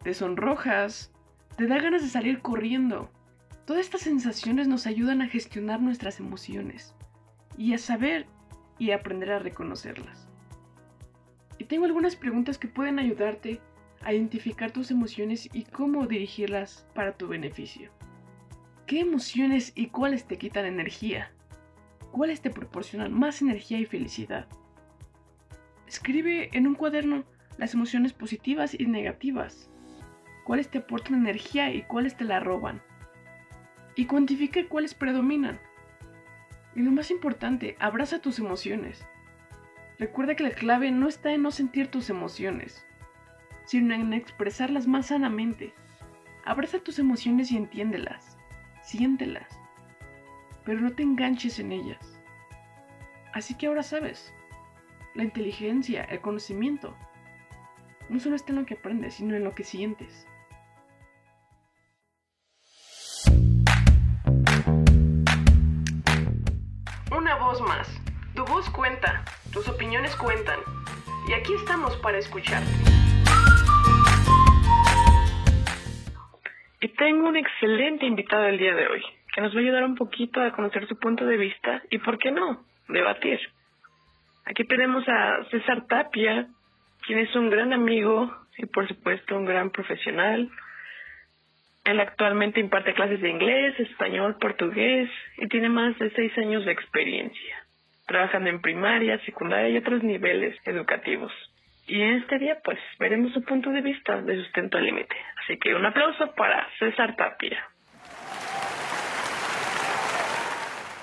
¿Te 0.02 0.12
sonrojas? 0.12 1.10
¿Te 1.56 1.66
da 1.66 1.78
ganas 1.78 2.02
de 2.02 2.10
salir 2.10 2.42
corriendo? 2.42 3.10
Todas 3.72 3.86
estas 3.86 4.02
sensaciones 4.02 4.68
nos 4.68 4.86
ayudan 4.86 5.22
a 5.22 5.28
gestionar 5.28 5.80
nuestras 5.80 6.20
emociones 6.20 6.94
y 7.56 7.72
a 7.72 7.78
saber 7.78 8.26
y 8.78 8.90
aprender 8.90 9.32
a 9.32 9.38
reconocerlas. 9.38 10.28
Y 11.56 11.64
tengo 11.64 11.86
algunas 11.86 12.14
preguntas 12.14 12.58
que 12.58 12.68
pueden 12.68 12.98
ayudarte 12.98 13.62
a 14.02 14.12
identificar 14.12 14.72
tus 14.72 14.90
emociones 14.90 15.48
y 15.54 15.64
cómo 15.64 16.06
dirigirlas 16.06 16.86
para 16.94 17.16
tu 17.16 17.28
beneficio. 17.28 17.90
¿Qué 18.86 19.00
emociones 19.00 19.72
y 19.74 19.86
cuáles 19.86 20.26
te 20.26 20.36
quitan 20.36 20.66
energía? 20.66 21.32
¿Cuáles 22.10 22.42
te 22.42 22.50
proporcionan 22.50 23.10
más 23.10 23.40
energía 23.40 23.78
y 23.78 23.86
felicidad? 23.86 24.48
Escribe 25.86 26.50
en 26.52 26.66
un 26.66 26.74
cuaderno 26.74 27.24
las 27.56 27.72
emociones 27.72 28.12
positivas 28.12 28.78
y 28.78 28.84
negativas. 28.84 29.70
¿Cuáles 30.44 30.68
te 30.68 30.76
aportan 30.76 31.14
energía 31.14 31.72
y 31.72 31.84
cuáles 31.84 32.18
te 32.18 32.24
la 32.24 32.38
roban? 32.38 32.82
Y 33.94 34.06
cuantifique 34.06 34.66
cuáles 34.66 34.94
predominan. 34.94 35.58
Y 36.74 36.82
lo 36.82 36.90
más 36.90 37.10
importante, 37.10 37.76
abraza 37.78 38.20
tus 38.20 38.38
emociones. 38.38 39.06
Recuerda 39.98 40.34
que 40.34 40.44
la 40.44 40.50
clave 40.52 40.90
no 40.90 41.08
está 41.08 41.32
en 41.32 41.42
no 41.42 41.50
sentir 41.50 41.88
tus 41.88 42.10
emociones, 42.10 42.86
sino 43.64 43.94
en 43.94 44.12
expresarlas 44.12 44.86
más 44.86 45.06
sanamente. 45.06 45.74
Abraza 46.44 46.78
tus 46.80 46.98
emociones 46.98 47.52
y 47.52 47.56
entiéndelas, 47.56 48.38
siéntelas, 48.82 49.60
pero 50.64 50.80
no 50.80 50.92
te 50.92 51.02
enganches 51.02 51.58
en 51.58 51.72
ellas. 51.72 52.20
Así 53.32 53.54
que 53.54 53.66
ahora 53.66 53.82
sabes, 53.82 54.34
la 55.14 55.24
inteligencia, 55.24 56.04
el 56.04 56.20
conocimiento, 56.20 56.96
no 58.08 58.18
solo 58.18 58.36
está 58.36 58.52
en 58.52 58.58
lo 58.58 58.66
que 58.66 58.74
aprendes, 58.74 59.14
sino 59.14 59.36
en 59.36 59.44
lo 59.44 59.54
que 59.54 59.64
sientes. 59.64 60.26
Más. 67.60 67.88
Tu 68.34 68.44
voz 68.44 68.68
cuenta, 68.70 69.24
tus 69.52 69.68
opiniones 69.68 70.14
cuentan. 70.16 70.58
Y 71.28 71.32
aquí 71.34 71.54
estamos 71.54 71.96
para 71.98 72.18
escucharte. 72.18 72.70
Y 76.80 76.88
tengo 76.88 77.28
un 77.28 77.36
excelente 77.36 78.06
invitado 78.06 78.46
el 78.46 78.58
día 78.58 78.74
de 78.74 78.88
hoy, 78.88 79.02
que 79.32 79.40
nos 79.40 79.54
va 79.54 79.58
a 79.58 79.62
ayudar 79.62 79.84
un 79.84 79.94
poquito 79.94 80.40
a 80.40 80.50
conocer 80.52 80.88
su 80.88 80.98
punto 80.98 81.24
de 81.24 81.36
vista 81.36 81.82
y, 81.90 81.98
¿por 81.98 82.18
qué 82.18 82.32
no?, 82.32 82.64
debatir. 82.88 83.38
Aquí 84.44 84.64
tenemos 84.64 85.04
a 85.08 85.44
César 85.50 85.86
Tapia, 85.86 86.48
quien 87.06 87.18
es 87.20 87.34
un 87.36 87.50
gran 87.50 87.72
amigo 87.72 88.34
y, 88.58 88.66
por 88.66 88.88
supuesto, 88.88 89.36
un 89.36 89.44
gran 89.44 89.70
profesional 89.70 90.50
él 91.84 92.00
actualmente 92.00 92.60
imparte 92.60 92.94
clases 92.94 93.20
de 93.20 93.30
inglés, 93.30 93.78
español, 93.80 94.36
portugués 94.40 95.10
y 95.38 95.48
tiene 95.48 95.68
más 95.68 95.98
de 95.98 96.10
seis 96.10 96.36
años 96.38 96.64
de 96.64 96.72
experiencia, 96.72 97.56
trabajando 98.06 98.50
en 98.50 98.60
primaria, 98.60 99.18
secundaria 99.24 99.70
y 99.70 99.76
otros 99.78 100.02
niveles 100.02 100.56
educativos. 100.64 101.32
Y 101.88 102.00
en 102.00 102.14
este 102.14 102.38
día, 102.38 102.58
pues, 102.62 102.78
veremos 103.00 103.32
su 103.32 103.42
punto 103.42 103.70
de 103.70 103.80
vista 103.80 104.22
de 104.22 104.36
sustento 104.36 104.78
al 104.78 104.84
límite. 104.84 105.16
Así 105.42 105.58
que 105.58 105.74
un 105.74 105.84
aplauso 105.84 106.32
para 106.34 106.68
César 106.78 107.16
Tapia. 107.16 107.66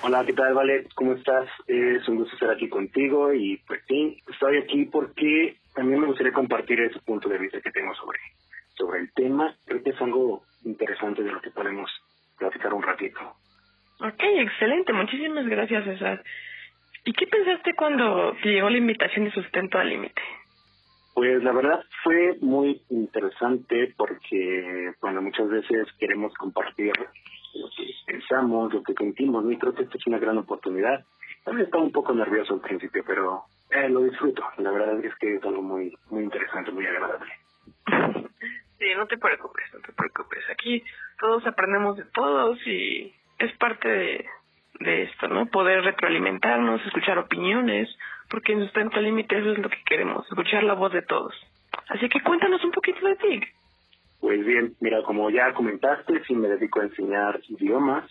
Hola, 0.02 0.24
¿qué 0.24 0.32
tal, 0.32 0.54
Vale? 0.54 0.86
¿Cómo 0.94 1.12
estás? 1.12 1.46
Es 1.66 2.08
un 2.08 2.16
gusto 2.16 2.32
estar 2.32 2.50
aquí 2.50 2.70
contigo 2.70 3.34
y, 3.34 3.58
pues 3.66 3.82
sí, 3.86 4.16
estoy 4.32 4.56
aquí 4.56 4.86
porque 4.86 5.56
también 5.74 6.00
me 6.00 6.06
gustaría 6.06 6.32
compartir 6.32 6.80
ese 6.80 6.98
punto 7.00 7.28
de 7.28 7.36
vista 7.36 7.60
que 7.60 7.70
tengo 7.70 7.94
sobre, 7.94 8.18
sobre 8.80 9.00
el 9.00 9.12
tema. 9.12 9.54
Creo 9.66 9.82
que 9.82 9.90
es 9.90 10.00
algo 10.00 10.42
interesante 10.64 11.22
de 11.22 11.30
lo 11.30 11.40
que 11.40 11.50
podemos 11.50 11.90
platicar 12.38 12.72
un 12.74 12.82
ratito. 12.82 13.20
Ok, 14.00 14.22
excelente. 14.22 14.92
Muchísimas 14.92 15.46
gracias, 15.46 15.84
César. 15.84 16.24
¿Y 17.04 17.12
qué 17.12 17.26
pensaste 17.26 17.74
cuando 17.74 18.34
te 18.42 18.48
llegó 18.48 18.70
la 18.70 18.78
invitación 18.78 19.26
de 19.26 19.30
Sustento 19.32 19.78
al 19.78 19.88
Límite? 19.88 20.20
Pues 21.14 21.42
la 21.42 21.52
verdad 21.52 21.84
fue 22.02 22.36
muy 22.40 22.80
interesante 22.88 23.92
porque, 23.96 24.92
bueno, 25.00 25.20
muchas 25.20 25.48
veces 25.48 25.86
queremos 25.98 26.32
compartir 26.34 26.92
lo 27.54 27.68
que 27.76 27.90
pensamos, 28.06 28.72
lo 28.72 28.82
que 28.82 28.94
sentimos, 28.94 29.44
y 29.50 29.56
creo 29.58 29.74
que 29.74 29.82
esta 29.82 29.98
es 29.98 30.06
una 30.06 30.18
gran 30.18 30.38
oportunidad. 30.38 31.04
También 31.44 31.66
estaba 31.66 31.84
un 31.84 31.92
poco 31.92 32.14
nervioso 32.14 32.54
al 32.54 32.60
principio, 32.60 33.02
pero 33.06 33.44
eh, 33.70 33.88
lo 33.88 34.02
disfruto. 34.02 34.42
La 34.58 34.70
verdad 34.70 35.04
es 35.04 35.14
que 35.16 35.36
es 35.36 35.44
algo 35.44 35.62
muy, 35.62 35.94
muy 36.10 36.22
interesante, 36.22 36.70
muy 36.70 36.86
agradable. 36.86 37.32
Sí, 38.80 38.86
no 38.96 39.06
te 39.06 39.18
preocupes, 39.18 39.66
no 39.74 39.80
te 39.80 39.92
preocupes. 39.92 40.42
Aquí 40.50 40.82
todos 41.18 41.46
aprendemos 41.46 41.98
de 41.98 42.04
todos 42.06 42.58
y 42.66 43.12
es 43.38 43.52
parte 43.58 43.86
de, 44.80 45.02
esto, 45.02 45.28
¿no? 45.28 45.44
Poder 45.46 45.84
retroalimentarnos, 45.84 46.80
escuchar 46.86 47.18
opiniones, 47.18 47.94
porque 48.30 48.54
en 48.54 48.60
Sustento 48.60 48.98
Límite 48.98 49.38
eso 49.38 49.52
es 49.52 49.58
lo 49.58 49.68
que 49.68 49.82
queremos, 49.84 50.26
escuchar 50.26 50.62
la 50.64 50.72
voz 50.72 50.94
de 50.94 51.02
todos. 51.02 51.34
Así 51.88 52.08
que 52.08 52.22
cuéntanos 52.22 52.64
un 52.64 52.70
poquito 52.70 53.06
de 53.06 53.16
ti. 53.16 53.40
Pues 54.18 54.46
bien, 54.46 54.74
mira, 54.80 55.02
como 55.02 55.28
ya 55.28 55.52
comentaste, 55.52 56.24
sí 56.24 56.34
me 56.34 56.48
dedico 56.48 56.80
a 56.80 56.84
enseñar 56.84 57.38
idiomas. 57.50 58.08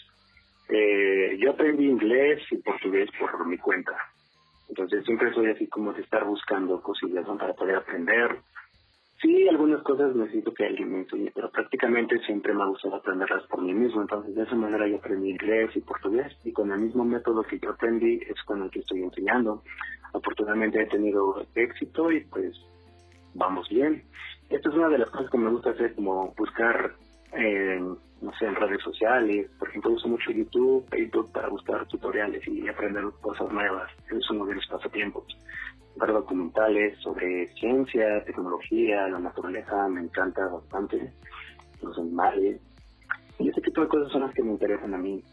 Eh, 0.70 1.36
yo 1.40 1.50
aprendí 1.50 1.86
inglés 1.86 2.44
y 2.52 2.58
portugués 2.58 3.10
por 3.20 3.44
mi 3.48 3.58
cuenta. 3.58 3.94
Entonces 4.70 5.04
siempre 5.04 5.34
soy 5.34 5.48
así 5.50 5.68
como 5.68 5.94
de 5.94 6.04
estar 6.04 6.24
buscando 6.26 6.80
cosillas 6.84 7.26
para 7.26 7.54
poder 7.54 7.78
aprender. 7.78 8.38
Cosas 9.90 10.16
necesito 10.16 10.54
que 10.54 10.68
alguien 10.68 10.92
me 10.92 11.00
enseñe, 11.00 11.32
pero 11.34 11.50
prácticamente 11.50 12.20
siempre 12.20 12.54
me 12.54 12.62
ha 12.62 12.68
gustado 12.68 12.98
aprenderlas 12.98 13.42
por 13.48 13.60
mí 13.64 13.74
mismo. 13.74 14.02
Entonces 14.02 14.36
de 14.36 14.44
esa 14.44 14.54
manera 14.54 14.88
yo 14.88 14.98
aprendí 14.98 15.32
inglés 15.32 15.72
y 15.76 15.82
portugués 15.82 16.32
y 16.44 16.52
con 16.52 16.72
el 16.72 16.80
mismo 16.80 17.04
método 17.04 17.42
que 17.42 17.58
yo 17.58 17.72
aprendí 17.72 18.20
es 18.30 18.40
con 18.44 18.62
el 18.62 18.70
que 18.70 18.82
estoy 18.82 19.02
enseñando. 19.02 19.64
Afortunadamente 20.14 20.80
he 20.80 20.86
tenido 20.86 21.44
éxito 21.56 22.12
y 22.12 22.20
pues 22.26 22.56
vamos 23.34 23.68
bien. 23.70 24.04
Esto 24.52 24.70
es 24.70 24.76
una 24.76 24.90
de 24.90 25.00
las 25.00 25.10
cosas 25.10 25.32
que 25.32 25.40
me 25.40 25.50
gusta 25.50 25.72
hacer, 25.72 25.96
como 25.96 26.36
buscar 26.38 26.94
en 27.32 27.98
no 28.22 28.32
sé, 28.38 28.46
en 28.46 28.56
redes 28.58 28.84
sociales. 28.84 29.50
Por 29.58 29.70
ejemplo, 29.70 29.92
uso 29.92 30.08
mucho 30.08 30.30
YouTube, 30.30 30.88
Facebook 30.92 31.32
para 31.32 31.50
buscar 31.50 31.88
tutoriales 31.88 32.48
y 32.48 32.68
aprender 32.68 33.06
cosas 33.22 33.52
nuevas. 33.52 33.90
Es 34.12 34.30
uno 34.30 34.46
de 34.46 34.54
mis 34.54 34.68
pasatiempos. 34.68 35.26
Ver 36.00 36.14
documentales 36.14 36.98
sobre 37.00 37.48
ciencia, 37.54 38.24
tecnología, 38.24 39.08
la 39.08 39.20
naturaleza, 39.20 39.88
me 39.90 40.02
encanta 40.02 40.48
bastante. 40.48 41.12
Los 41.82 41.98
animales. 41.98 42.62
Y 43.38 43.50
ese 43.50 43.62
tipo 43.62 43.82
de 43.82 43.88
cosas 43.88 44.12
son 44.12 44.22
las 44.22 44.34
que 44.34 44.44
me 44.44 44.52
interesan 44.52 44.94
a 44.94 44.98
mí. 44.98 45.24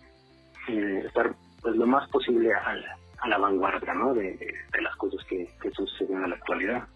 Eh, 0.69 1.03
estar 1.07 1.35
pues 1.63 1.77
lo 1.77 1.87
más 1.87 2.09
posible 2.11 2.53
a 2.53 2.75
la, 2.75 2.97
a 3.21 3.29
la 3.29 3.39
vanguardia, 3.39 3.95
¿no? 3.95 4.15
De, 4.15 4.39
las 4.81 4.97
cosas 4.97 5.25
que, 5.27 5.49
que 5.61 5.71
suceden 5.71 6.23
en 6.23 6.31
la 6.31 6.37
actualidad. 6.37 6.89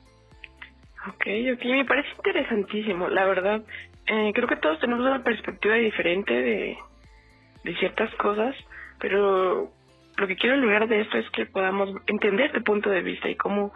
Ok, 1.09 1.27
ok, 1.55 1.65
me 1.65 1.85
parece 1.85 2.09
interesantísimo. 2.17 3.09
La 3.09 3.25
verdad, 3.25 3.63
eh, 4.07 4.33
creo 4.35 4.49
que 4.49 4.57
todos 4.57 4.79
tenemos 4.81 5.05
una 5.05 5.25
perspectiva 5.25 5.75
diferente 5.77 6.33
de, 6.33 6.79
de 7.65 7.77
ciertas 7.77 8.15
cosas, 8.17 8.55
pero 8.99 9.73
lo 10.21 10.29
que 10.29 10.37
quiero 10.37 10.57
lograr 10.57 10.87
de 10.87 11.01
esto 11.01 11.17
es 11.17 11.29
que 11.31 11.47
podamos 11.47 11.91
entender 12.07 12.53
tu 12.53 12.63
punto 12.63 12.91
de 12.91 13.01
vista 13.01 13.29
y 13.29 13.37
cómo 13.37 13.73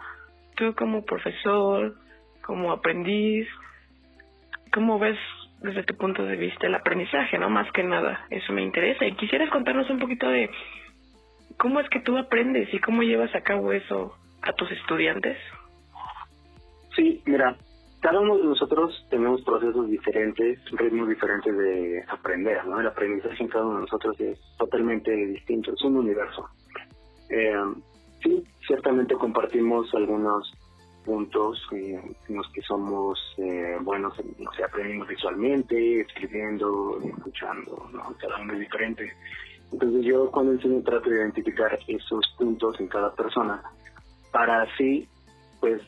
tú 0.55 0.73
como 0.75 1.03
profesor, 1.03 1.95
como 2.43 2.71
aprendiz, 2.71 3.47
cómo 4.71 4.99
ves 4.99 5.17
desde 5.61 5.83
tu 5.83 5.95
punto 5.97 6.23
de 6.23 6.35
vista 6.35 6.67
el 6.67 6.75
aprendizaje, 6.75 7.39
¿no? 7.39 7.49
Más 7.49 7.71
que 7.71 7.83
nada, 7.83 8.27
eso 8.29 8.53
me 8.53 8.61
interesa. 8.61 9.05
Y 9.05 9.15
quisieras 9.15 9.49
contarnos 9.49 9.89
un 9.89 9.99
poquito 9.99 10.29
de 10.29 10.49
cómo 11.57 11.79
es 11.79 11.89
que 11.89 12.01
tú 12.01 12.17
aprendes 12.17 12.71
y 12.73 12.79
cómo 12.79 13.01
llevas 13.01 13.33
a 13.33 13.41
cabo 13.41 13.71
eso 13.71 14.15
a 14.43 14.53
tus 14.53 14.71
estudiantes. 14.71 15.37
Sí, 16.95 17.23
mira, 17.25 17.55
cada 18.05 18.19
uno 18.19 18.37
de 18.37 18.43
nosotros 18.43 19.03
tenemos 19.09 19.41
procesos 19.41 19.89
diferentes, 19.89 20.59
ritmos 20.73 21.09
diferentes 21.09 21.57
de 21.57 22.03
aprender, 22.07 22.63
¿no? 22.67 22.79
El 22.79 22.85
aprendizaje 22.85 23.41
en 23.41 23.49
cada 23.49 23.65
uno 23.65 23.75
de 23.77 23.81
nosotros 23.81 24.15
es 24.19 24.39
totalmente 24.59 25.09
distinto, 25.09 25.73
es 25.73 25.81
un 25.81 25.97
universo. 25.97 26.47
Eh, 27.31 27.55
sí, 28.21 28.43
ciertamente 28.67 29.15
compartimos 29.15 29.91
algunos 29.95 30.53
puntos 31.03 31.59
eh, 31.71 31.99
en 32.29 32.35
los 32.35 32.47
que 32.51 32.61
somos 32.61 33.19
eh, 33.39 33.75
buenos, 33.81 34.13
no 34.37 34.51
sé, 34.51 34.63
aprendimos 34.63 35.07
visualmente, 35.07 36.01
escribiendo, 36.01 36.99
escuchando, 37.03 37.89
¿no? 37.91 38.15
Cada 38.19 38.39
uno 38.39 38.53
es 38.53 38.59
diferente. 38.59 39.11
Entonces 39.71 40.05
yo 40.05 40.29
cuando 40.29 40.51
enseño 40.51 40.83
trato 40.83 41.09
de 41.09 41.15
identificar 41.15 41.79
esos 41.87 42.35
puntos 42.37 42.79
en 42.79 42.87
cada 42.87 43.15
persona 43.15 43.63
para 44.31 44.61
así, 44.61 45.09
pues, 45.59 45.81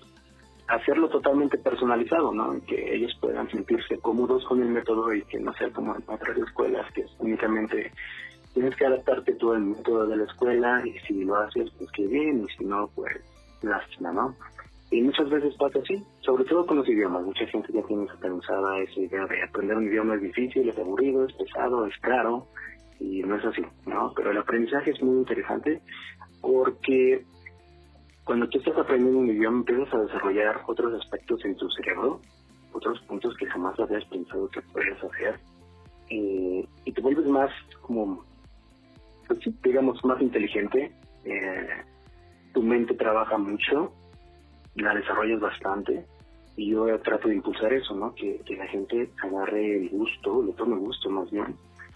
hacerlo 0.68 1.10
totalmente 1.10 1.58
personalizado, 1.58 2.34
¿no? 2.34 2.60
Que 2.66 2.96
ellos 2.96 3.18
puedan 3.22 3.50
sentirse 3.50 3.98
cómodos 4.00 4.46
con 4.46 4.62
el 4.62 4.70
método 4.70 5.14
y 5.14 5.22
que 5.24 5.40
no 5.40 5.54
sea 5.54 5.70
como 5.72 5.96
en 5.96 6.04
otras 6.08 6.38
escuelas, 6.38 6.92
que 6.94 7.06
únicamente 7.20 7.92
tienes 8.54 8.76
que 8.76 8.86
adaptarte 8.86 9.36
tú 9.36 9.54
al 9.54 9.62
método 9.62 10.08
de 10.08 10.18
la 10.18 10.24
escuela 10.26 10.82
y 10.86 10.98
si 11.00 11.24
lo 11.24 11.36
haces, 11.36 11.70
pues 11.78 11.90
qué 11.92 12.08
bien, 12.08 12.44
y 12.44 12.58
si 12.58 12.66
no, 12.66 12.90
pues 12.96 13.16
lástima, 13.62 14.12
¿no? 14.12 14.36
Y 14.90 15.02
muchas 15.02 15.30
veces 15.30 15.54
pasa 15.56 15.80
así, 15.80 16.02
sobre 16.22 16.46
todo 16.46 16.66
con 16.66 16.78
los 16.78 16.88
idiomas. 16.88 17.24
Mucha 17.24 17.46
gente 17.48 17.74
ya 17.74 17.82
tiene 17.84 18.08
pensada 18.22 18.80
esa 18.80 19.00
idea 19.00 19.26
de 19.26 19.44
aprender 19.44 19.78
un 19.78 19.88
idioma 19.88 20.16
es 20.16 20.22
difícil, 20.22 20.70
es 20.70 20.78
aburrido, 20.78 21.26
es 21.26 21.34
pesado, 21.34 21.86
es 21.86 21.98
caro, 22.00 22.48
y 23.00 23.22
no 23.24 23.36
es 23.36 23.46
así, 23.46 23.62
¿no? 23.86 24.14
Pero 24.16 24.32
el 24.32 24.38
aprendizaje 24.38 24.92
es 24.92 25.02
muy 25.02 25.18
interesante 25.18 25.82
porque 26.42 27.26
cuando 28.28 28.48
tú 28.50 28.58
estás 28.58 28.78
aprendiendo 28.78 29.20
un 29.20 29.30
idioma 29.30 29.60
empiezas 29.60 29.94
a 29.94 30.02
desarrollar 30.02 30.62
otros 30.68 31.02
aspectos 31.02 31.44
en 31.46 31.56
tu 31.56 31.70
cerebro, 31.72 32.20
otros 32.74 33.00
puntos 33.08 33.34
que 33.38 33.46
jamás 33.46 33.80
habías 33.80 34.04
pensado 34.06 34.50
que 34.50 34.62
puedes 34.62 35.02
hacer, 35.02 35.40
y 36.10 36.92
te 36.92 37.02
vuelves 37.02 37.26
más 37.26 37.50
como, 37.82 38.26
pues 39.28 39.40
digamos, 39.64 40.04
más 40.04 40.22
inteligente, 40.22 40.92
eh, 41.24 41.68
tu 42.54 42.62
mente 42.62 42.94
trabaja 42.96 43.38
mucho, 43.38 43.94
la 44.76 44.94
desarrollas 44.94 45.40
bastante, 45.40 46.06
y 46.58 46.72
yo 46.72 47.00
trato 47.00 47.30
de 47.30 47.36
impulsar 47.36 47.72
eso, 47.72 47.96
¿no? 47.96 48.14
Que, 48.14 48.42
que 48.46 48.58
la 48.58 48.68
gente 48.68 49.10
agarre 49.24 49.78
el 49.78 49.90
gusto, 49.90 50.44
le 50.44 50.52
tome 50.54 50.76
gusto 50.78 51.10
más 51.10 51.32
bien, 51.32 51.56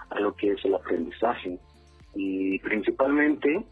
a 0.09 0.19
lo 0.21 0.33
que 0.35 0.51
es 0.51 0.63
el 0.63 0.75
aprendizaje. 0.75 1.59
Y 2.15 2.59
principalmente 2.59 3.65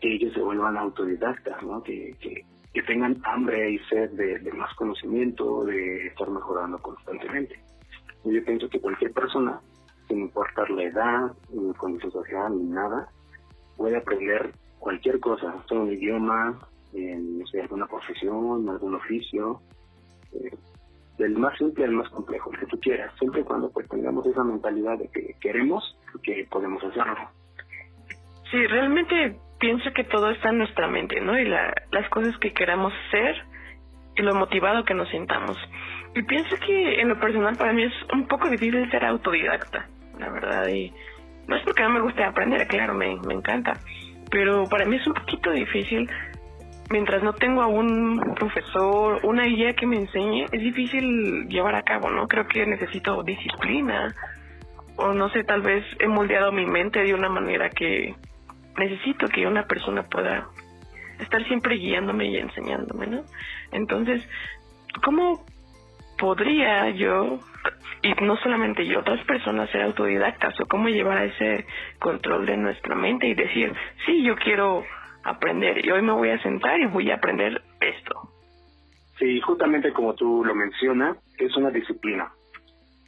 que 0.00 0.14
ellos 0.14 0.32
se 0.34 0.40
vuelvan 0.40 0.76
autodidactas, 0.76 1.62
¿no? 1.62 1.82
que, 1.82 2.14
que, 2.20 2.44
tengan 2.86 3.20
hambre 3.24 3.72
y 3.72 3.78
sed 3.90 4.10
de, 4.12 4.52
más 4.52 4.72
conocimiento, 4.76 5.64
de 5.64 6.06
estar 6.06 6.30
mejorando 6.30 6.78
constantemente. 6.78 7.60
yo 8.24 8.44
pienso 8.44 8.68
que 8.68 8.80
cualquier 8.80 9.12
persona, 9.12 9.60
sin 10.06 10.20
importar 10.20 10.70
la 10.70 10.84
edad, 10.84 11.32
ni 11.52 11.74
condición 11.74 12.12
social, 12.12 12.56
ni 12.56 12.70
nada, 12.70 13.08
puede 13.76 13.96
aprender 13.96 14.52
cualquier 14.78 15.18
cosa, 15.18 15.52
sea 15.68 15.78
un 15.78 15.92
idioma, 15.92 16.56
en, 16.94 17.42
alguna 17.60 17.86
profesión, 17.86 18.68
algún 18.68 18.94
oficio, 18.94 19.60
eh, 20.32 20.56
del 21.18 21.36
más 21.36 21.58
simple 21.58 21.84
al 21.84 21.92
más 21.92 22.08
complejo, 22.10 22.52
el 22.52 22.60
que 22.60 22.66
tú 22.66 22.78
quieras, 22.78 23.12
siempre 23.18 23.40
y 23.40 23.44
cuando 23.44 23.70
pues 23.70 23.88
tengamos 23.88 24.24
esa 24.24 24.44
mentalidad 24.44 24.98
de 24.98 25.08
que 25.08 25.34
queremos, 25.40 25.98
que 26.22 26.46
podemos 26.48 26.82
hacerlo. 26.84 27.16
Sí, 28.50 28.66
realmente 28.68 29.36
pienso 29.58 29.92
que 29.92 30.04
todo 30.04 30.30
está 30.30 30.50
en 30.50 30.58
nuestra 30.58 30.88
mente, 30.88 31.20
¿no? 31.20 31.38
Y 31.38 31.44
las 31.46 32.08
cosas 32.10 32.36
que 32.38 32.52
queramos 32.52 32.92
hacer 33.08 33.36
y 34.16 34.22
lo 34.22 34.34
motivado 34.34 34.84
que 34.84 34.94
nos 34.94 35.08
sintamos. 35.10 35.56
Y 36.14 36.22
pienso 36.22 36.56
que 36.64 37.00
en 37.00 37.08
lo 37.08 37.20
personal 37.20 37.56
para 37.56 37.72
mí 37.72 37.84
es 37.84 37.92
un 38.12 38.26
poco 38.26 38.48
difícil 38.48 38.90
ser 38.90 39.04
autodidacta, 39.04 39.86
la 40.18 40.30
verdad. 40.30 40.66
Y 40.68 40.92
no 41.46 41.56
es 41.56 41.62
porque 41.62 41.82
no 41.82 41.90
me 41.90 42.00
guste 42.00 42.24
aprender, 42.24 42.66
claro, 42.66 42.94
me, 42.94 43.16
me 43.16 43.34
encanta. 43.34 43.74
Pero 44.30 44.64
para 44.68 44.84
mí 44.84 44.96
es 44.96 45.06
un 45.06 45.14
poquito 45.14 45.50
difícil, 45.50 46.10
mientras 46.90 47.22
no 47.22 47.32
tengo 47.34 47.62
a 47.62 47.66
un 47.66 48.34
profesor, 48.34 49.20
una 49.22 49.44
guía 49.44 49.74
que 49.74 49.86
me 49.86 49.96
enseñe, 49.96 50.46
es 50.50 50.60
difícil 50.60 51.48
llevar 51.48 51.74
a 51.74 51.82
cabo, 51.82 52.10
¿no? 52.10 52.26
Creo 52.26 52.46
que 52.46 52.66
necesito 52.66 53.22
disciplina. 53.22 54.14
O 54.96 55.12
no 55.12 55.28
sé, 55.30 55.44
tal 55.44 55.62
vez 55.62 55.84
he 56.00 56.08
moldeado 56.08 56.50
mi 56.50 56.66
mente 56.66 57.00
de 57.00 57.14
una 57.14 57.28
manera 57.28 57.70
que 57.70 58.16
necesito 58.78 59.26
que 59.28 59.46
una 59.46 59.64
persona 59.64 60.04
pueda 60.04 60.48
estar 61.20 61.44
siempre 61.46 61.76
guiándome 61.76 62.26
y 62.26 62.36
enseñándome, 62.36 63.06
¿no? 63.06 63.24
Entonces, 63.72 64.26
¿cómo 65.04 65.44
podría 66.18 66.90
yo, 66.90 67.38
y 68.02 68.12
no 68.24 68.36
solamente 68.38 68.86
yo, 68.86 69.00
otras 69.00 69.24
personas 69.24 69.70
ser 69.70 69.82
autodidactas 69.82 70.58
o 70.60 70.66
cómo 70.66 70.88
llevar 70.88 71.18
a 71.18 71.24
ese 71.24 71.66
control 71.98 72.46
de 72.46 72.56
nuestra 72.56 72.94
mente 72.94 73.28
y 73.28 73.34
decir, 73.34 73.72
sí, 74.06 74.22
yo 74.22 74.36
quiero 74.36 74.84
aprender 75.24 75.84
y 75.84 75.90
hoy 75.90 76.02
me 76.02 76.12
voy 76.12 76.30
a 76.30 76.42
sentar 76.42 76.80
y 76.80 76.86
voy 76.86 77.10
a 77.10 77.16
aprender 77.16 77.62
esto? 77.80 78.14
Sí, 79.18 79.40
justamente 79.40 79.92
como 79.92 80.14
tú 80.14 80.44
lo 80.44 80.54
mencionas, 80.54 81.16
es 81.38 81.56
una 81.56 81.70
disciplina, 81.70 82.30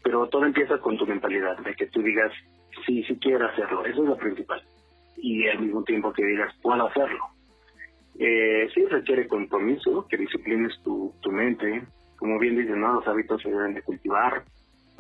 pero 0.02 0.28
todo 0.28 0.44
empieza 0.44 0.78
con 0.78 0.96
tu 0.96 1.06
mentalidad, 1.06 1.58
de 1.58 1.74
que 1.74 1.86
tú 1.86 2.02
digas, 2.02 2.32
sí, 2.86 3.04
sí 3.04 3.18
quiero 3.20 3.46
hacerlo, 3.46 3.84
eso 3.84 4.02
es 4.02 4.08
lo 4.08 4.16
principal 4.16 4.60
y 5.22 5.46
al 5.48 5.60
mismo 5.60 5.82
tiempo 5.84 6.12
que 6.12 6.24
digas, 6.24 6.54
puedo 6.62 6.86
hacerlo. 6.86 7.24
Eh, 8.18 8.68
sí 8.74 8.84
requiere 8.86 9.28
compromiso, 9.28 10.06
que 10.08 10.16
disciplines 10.16 10.78
tu, 10.82 11.14
tu 11.20 11.30
mente. 11.30 11.82
Como 12.16 12.38
bien 12.38 12.56
dicen, 12.56 12.80
¿no? 12.80 12.94
los 12.94 13.08
hábitos 13.08 13.40
se 13.42 13.50
deben 13.50 13.74
de 13.74 13.82
cultivar 13.82 14.44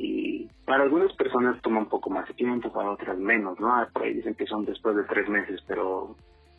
y 0.00 0.48
para 0.64 0.84
algunas 0.84 1.12
personas 1.14 1.60
toma 1.60 1.80
un 1.80 1.88
poco 1.88 2.08
más 2.08 2.26
de 2.26 2.34
tiempo, 2.34 2.72
para 2.72 2.90
otras 2.90 3.18
menos, 3.18 3.60
¿no? 3.60 3.74
Ah, 3.74 3.88
por 3.92 4.02
ahí 4.02 4.14
dicen 4.14 4.34
que 4.34 4.46
son 4.46 4.64
después 4.64 4.96
de 4.96 5.04
tres 5.04 5.28
meses, 5.28 5.60
pero 5.66 6.16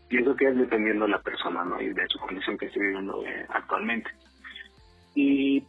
pienso 0.08 0.36
que 0.36 0.48
es 0.48 0.56
dependiendo 0.56 1.06
de 1.06 1.12
la 1.12 1.22
persona, 1.22 1.66
¿no? 1.66 1.82
Y 1.82 1.90
de 1.92 2.08
su 2.08 2.20
condición 2.20 2.58
que 2.58 2.68
esté 2.68 2.80
viviendo 2.80 3.26
eh, 3.26 3.46
actualmente. 3.50 4.12
Y 5.16 5.64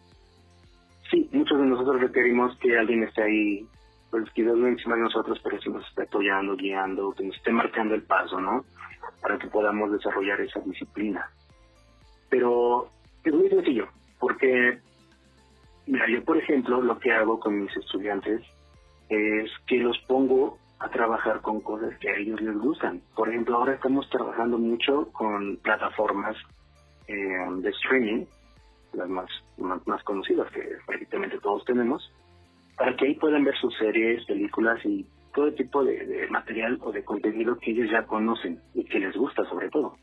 sí, 1.10 1.28
muchos 1.32 1.58
de 1.58 1.64
nosotros 1.64 2.00
requerimos 2.00 2.56
que 2.58 2.76
alguien 2.76 3.04
esté 3.04 3.22
ahí 3.22 3.66
pues 4.12 4.30
quizás 4.30 4.54
encima 4.54 4.94
de 4.94 5.02
nosotros, 5.02 5.40
pero 5.42 5.60
sí 5.60 5.70
nos 5.70 5.84
esté 5.88 6.02
apoyando, 6.02 6.54
guiando, 6.54 7.10
que 7.12 7.24
nos 7.24 7.34
esté 7.34 7.50
marcando 7.50 7.96
el 7.96 8.02
paso, 8.04 8.40
¿no? 8.40 8.64
para 9.22 9.38
que 9.38 9.46
podamos 9.46 9.92
desarrollar 9.92 10.40
esa 10.40 10.60
disciplina. 10.60 11.30
Pero 12.28 12.88
es 13.24 13.32
muy 13.32 13.48
sencillo, 13.48 13.88
porque, 14.18 14.78
mira, 15.86 16.06
yo 16.10 16.24
por 16.24 16.36
ejemplo 16.36 16.82
lo 16.82 16.98
que 16.98 17.12
hago 17.12 17.38
con 17.38 17.62
mis 17.62 17.76
estudiantes 17.76 18.42
es 19.08 19.50
que 19.66 19.78
los 19.78 19.98
pongo 20.06 20.58
a 20.80 20.88
trabajar 20.88 21.40
con 21.40 21.60
cosas 21.60 21.96
que 21.98 22.10
a 22.10 22.16
ellos 22.16 22.40
les 22.40 22.58
gustan. 22.58 23.00
Por 23.14 23.28
ejemplo, 23.28 23.56
ahora 23.56 23.74
estamos 23.74 24.08
trabajando 24.10 24.58
mucho 24.58 25.08
con 25.12 25.56
plataformas 25.58 26.36
eh, 27.06 27.14
de 27.58 27.70
streaming, 27.70 28.24
las 28.92 29.08
más, 29.08 29.30
más, 29.58 30.02
conocidas 30.02 30.50
que 30.52 30.76
prácticamente 30.86 31.38
todos 31.38 31.64
tenemos, 31.64 32.12
para 32.76 32.96
que 32.96 33.06
ahí 33.06 33.14
puedan 33.14 33.44
ver 33.44 33.56
sus 33.56 33.76
series, 33.76 34.24
películas 34.26 34.84
y 34.84 35.06
todo 35.34 35.52
tipo 35.52 35.84
de 35.84 36.26
material 36.30 36.78
o 36.82 36.92
de 36.92 37.04
contenido 37.04 37.58
que 37.58 37.70
ellos 37.70 37.90
ya 37.90 38.04
conocen 38.06 38.60
y 38.74 38.84
que 38.84 39.00
les 39.00 39.16
gusta 39.16 39.44
sobre 39.44 39.70
todo. 39.70 39.94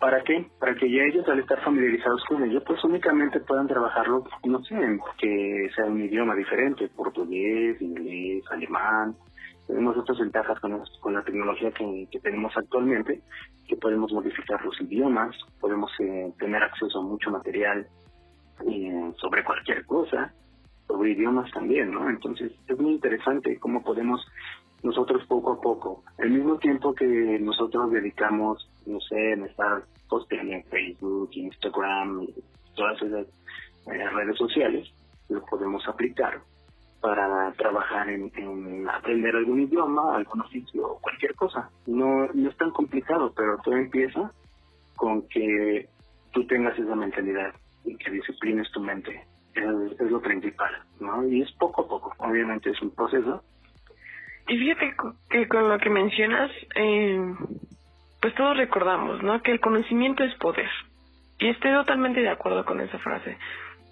¿Para 0.00 0.22
qué? 0.24 0.46
Para 0.58 0.74
que 0.74 0.90
ya 0.90 1.02
ellos 1.02 1.28
al 1.28 1.40
estar 1.40 1.62
familiarizados 1.62 2.24
con 2.24 2.42
ello, 2.42 2.64
pues 2.64 2.82
únicamente 2.84 3.38
puedan 3.40 3.68
trabajarlo, 3.68 4.24
no 4.44 4.64
sé, 4.64 4.74
que 5.18 5.68
sea 5.76 5.84
un 5.84 6.02
idioma 6.02 6.34
diferente, 6.34 6.88
portugués, 6.88 7.80
inglés, 7.82 8.42
alemán. 8.50 9.14
Tenemos 9.66 9.98
otras 9.98 10.18
ventajas 10.18 10.58
con, 10.58 11.12
la 11.12 11.22
tecnología 11.22 11.70
que, 11.72 12.18
tenemos 12.22 12.56
actualmente, 12.56 13.20
que 13.68 13.76
podemos 13.76 14.10
modificar 14.10 14.64
los 14.64 14.80
idiomas, 14.80 15.36
podemos 15.60 15.92
eh, 16.00 16.32
tener 16.38 16.62
acceso 16.62 17.00
a 17.00 17.02
mucho 17.02 17.30
material 17.30 17.86
eh, 18.66 19.12
sobre 19.18 19.44
cualquier 19.44 19.84
cosa, 19.84 20.32
sobre 20.90 21.12
idiomas 21.12 21.50
también, 21.52 21.92
¿no? 21.92 22.10
Entonces 22.10 22.52
es 22.66 22.78
muy 22.78 22.92
interesante 22.92 23.58
cómo 23.58 23.82
podemos 23.82 24.26
nosotros 24.82 25.24
poco 25.26 25.52
a 25.52 25.60
poco, 25.60 26.02
al 26.18 26.30
mismo 26.30 26.56
tiempo 26.58 26.94
que 26.94 27.38
nosotros 27.40 27.92
dedicamos, 27.92 28.68
no 28.86 28.98
sé, 29.00 29.32
en 29.32 29.44
estar 29.44 29.82
posteando 30.08 30.54
en 30.54 30.64
Facebook, 30.64 31.30
Instagram, 31.32 32.26
todas 32.74 33.00
esas 33.02 33.26
eh, 33.86 34.08
redes 34.10 34.36
sociales, 34.36 34.88
lo 35.28 35.44
podemos 35.44 35.86
aplicar 35.86 36.40
para 37.00 37.52
trabajar 37.52 38.08
en, 38.08 38.88
aprender 38.88 39.36
algún 39.36 39.60
idioma, 39.60 40.16
algún 40.16 40.40
oficio, 40.40 40.98
cualquier 41.00 41.34
cosa. 41.34 41.70
No, 41.86 42.26
no 42.32 42.50
es 42.50 42.56
tan 42.56 42.70
complicado, 42.70 43.32
pero 43.36 43.58
todo 43.62 43.76
empieza 43.76 44.32
con 44.96 45.26
que 45.28 45.88
tú 46.32 46.46
tengas 46.46 46.78
esa 46.78 46.94
mentalidad 46.94 47.54
y 47.84 47.96
que 47.96 48.10
disciplines 48.10 48.70
tu 48.72 48.80
mente. 48.80 49.29
Es, 49.54 50.00
es 50.00 50.10
lo 50.10 50.20
principal, 50.20 50.70
¿no? 51.00 51.26
Y 51.26 51.42
es 51.42 51.52
poco 51.52 51.82
a 51.82 51.88
poco. 51.88 52.14
Obviamente 52.18 52.70
es 52.70 52.80
un 52.82 52.94
proceso, 52.94 53.42
y 54.50 54.58
fíjate 54.58 54.94
que 55.28 55.46
con 55.46 55.68
lo 55.68 55.78
que 55.78 55.90
mencionas, 55.90 56.50
eh, 56.74 57.20
pues 58.20 58.34
todos 58.34 58.56
recordamos, 58.56 59.22
¿no? 59.22 59.40
Que 59.42 59.52
el 59.52 59.60
conocimiento 59.60 60.24
es 60.24 60.34
poder. 60.38 60.68
Y 61.38 61.46
estoy 61.46 61.70
totalmente 61.70 62.20
de 62.20 62.30
acuerdo 62.30 62.64
con 62.64 62.80
esa 62.80 62.98
frase, 62.98 63.38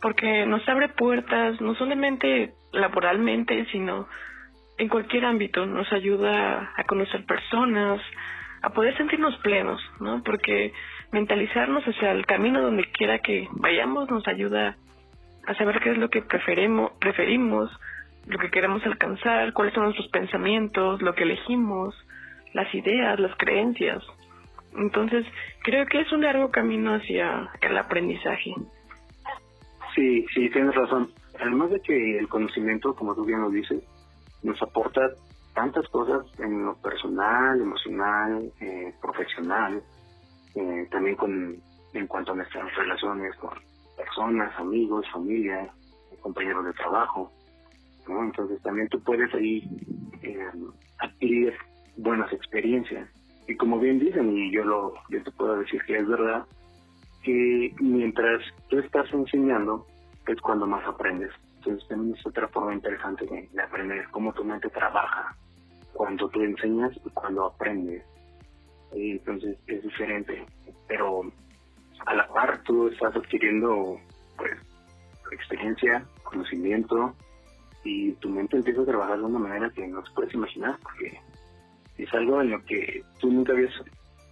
porque 0.03 0.47
nos 0.47 0.69
abre 0.69 0.89
puertas, 0.89 1.61
no 1.61 1.77
solamente 1.77 2.55
laboralmente, 2.73 3.67
sino 3.67 4.09
en 4.79 4.89
cualquier 4.89 5.27
ámbito. 5.27 5.65
Nos 5.65 5.93
ayuda 5.93 6.73
a 6.77 6.85
conocer 6.89 7.25
personas, 7.25 8.01
a 8.61 8.71
poder 8.71 8.97
sentirnos 8.97 9.37
plenos, 9.37 9.81
¿no? 10.01 10.25
Porque 10.25 10.73
mentalizarnos 11.13 11.85
hacia 11.85 12.11
el 12.11 12.27
camino 12.27 12.61
donde 12.61 12.83
quiera 12.91 13.21
que 13.21 13.47
vayamos 13.53 14.11
nos 14.11 14.27
ayuda 14.27 14.77
a 15.49 15.55
saber 15.55 15.81
qué 15.81 15.93
es 15.93 15.99
lo 15.99 16.11
que 16.11 16.21
preferimos, 16.21 16.93
preferimos 17.01 17.71
lo 18.27 18.39
que 18.39 18.51
queremos 18.51 18.85
alcanzar, 18.85 19.55
cuáles 19.55 19.73
son 19.73 19.85
nuestros 19.85 20.09
pensamientos, 20.09 21.01
lo 21.01 21.15
que 21.15 21.23
elegimos, 21.23 21.95
las 22.53 22.73
ideas, 22.75 23.19
las 23.19 23.35
creencias. 23.39 24.05
Entonces, 24.77 25.25
creo 25.63 25.87
que 25.87 26.01
es 26.03 26.13
un 26.13 26.21
largo 26.21 26.51
camino 26.51 26.95
hacia 26.95 27.49
el 27.63 27.79
aprendizaje. 27.79 28.55
Sí, 29.95 30.27
sí, 30.35 30.51
tienes 30.51 30.75
razón. 30.75 31.11
Además 31.41 31.71
de 31.71 31.81
que 31.81 32.19
el 32.19 32.29
conocimiento, 32.29 32.95
como 32.95 33.15
tú 33.15 33.25
bien 33.25 33.41
lo 33.41 33.49
dices, 33.49 33.83
nos 34.43 34.61
aporta 34.61 35.01
tantas 35.55 35.89
cosas 35.89 36.27
en 36.41 36.67
lo 36.67 36.77
personal, 36.83 37.59
emocional, 37.59 38.53
eh, 38.61 38.93
profesional, 39.01 39.83
eh, 40.55 40.87
también 40.91 41.17
con 41.17 41.57
en 41.95 42.07
cuanto 42.07 42.33
a 42.33 42.35
nuestras 42.35 42.75
relaciones 42.77 43.35
con 43.37 43.68
personas, 43.99 44.59
amigos, 44.59 45.05
familia, 45.13 45.71
compañeros 46.21 46.65
de 46.65 46.73
trabajo. 46.73 47.31
Entonces 48.09 48.63
también 48.63 48.89
tú 48.89 49.01
puedes 49.03 49.33
ahí 49.35 49.63
eh, 50.23 50.51
adquirir 50.99 51.53
buenas 51.99 52.33
experiencias. 52.33 53.09
Y 53.47 53.57
como 53.57 53.79
bien 53.79 53.99
dicen, 53.99 54.37
y 54.37 54.51
yo, 54.53 54.65
lo, 54.65 54.95
yo 55.11 55.23
te 55.23 55.31
puedo 55.33 55.59
decir 55.59 55.83
que 55.87 55.99
es 55.99 56.07
verdad, 56.07 56.47
que 57.23 57.75
mientras 57.81 58.43
tú 58.69 58.79
estás 58.79 59.13
enseñando 59.13 59.87
es 60.27 60.41
cuando 60.41 60.67
más 60.67 60.87
aprendes. 60.87 61.33
Entonces 61.57 61.89
también 61.89 62.17
es 62.17 62.27
otra 62.27 62.49
forma 62.49 62.75
interesante 62.75 63.27
de, 63.27 63.63
aprender, 63.63 64.07
cómo 64.11 64.33
tu 64.33 64.45
mente 64.45 64.69
trabaja 64.71 65.35
cuando 65.93 66.29
tú 66.29 66.43
enseñas 66.43 66.93
y 67.05 67.11
cuando 67.11 67.47
aprendes. 67.47 68.05
Entonces 68.93 69.59
es 69.67 69.83
diferente, 69.83 70.47
pero 70.87 71.31
a 72.07 72.15
la 72.15 72.29
par 72.29 72.63
tú 72.65 72.89
estás 72.89 73.15
adquiriendo 73.17 73.99
pues 74.37 74.53
experiencia, 75.33 76.05
conocimiento, 76.23 77.15
y 77.85 78.13
tu 78.15 78.29
mente 78.29 78.57
empieza 78.57 78.83
a 78.83 78.87
trabajar 78.87 79.19
de 79.19 79.25
una 79.25 79.39
manera 79.39 79.71
que 79.71 79.87
no 79.87 80.03
puedes 80.15 80.35
imaginar, 80.35 80.79
porque 80.83 81.21
es 81.97 82.13
algo 82.15 82.41
en 82.41 82.51
lo 82.51 82.65
que 82.65 83.03
tú 83.21 83.33
nunca 83.33 83.53
habías 83.53 83.73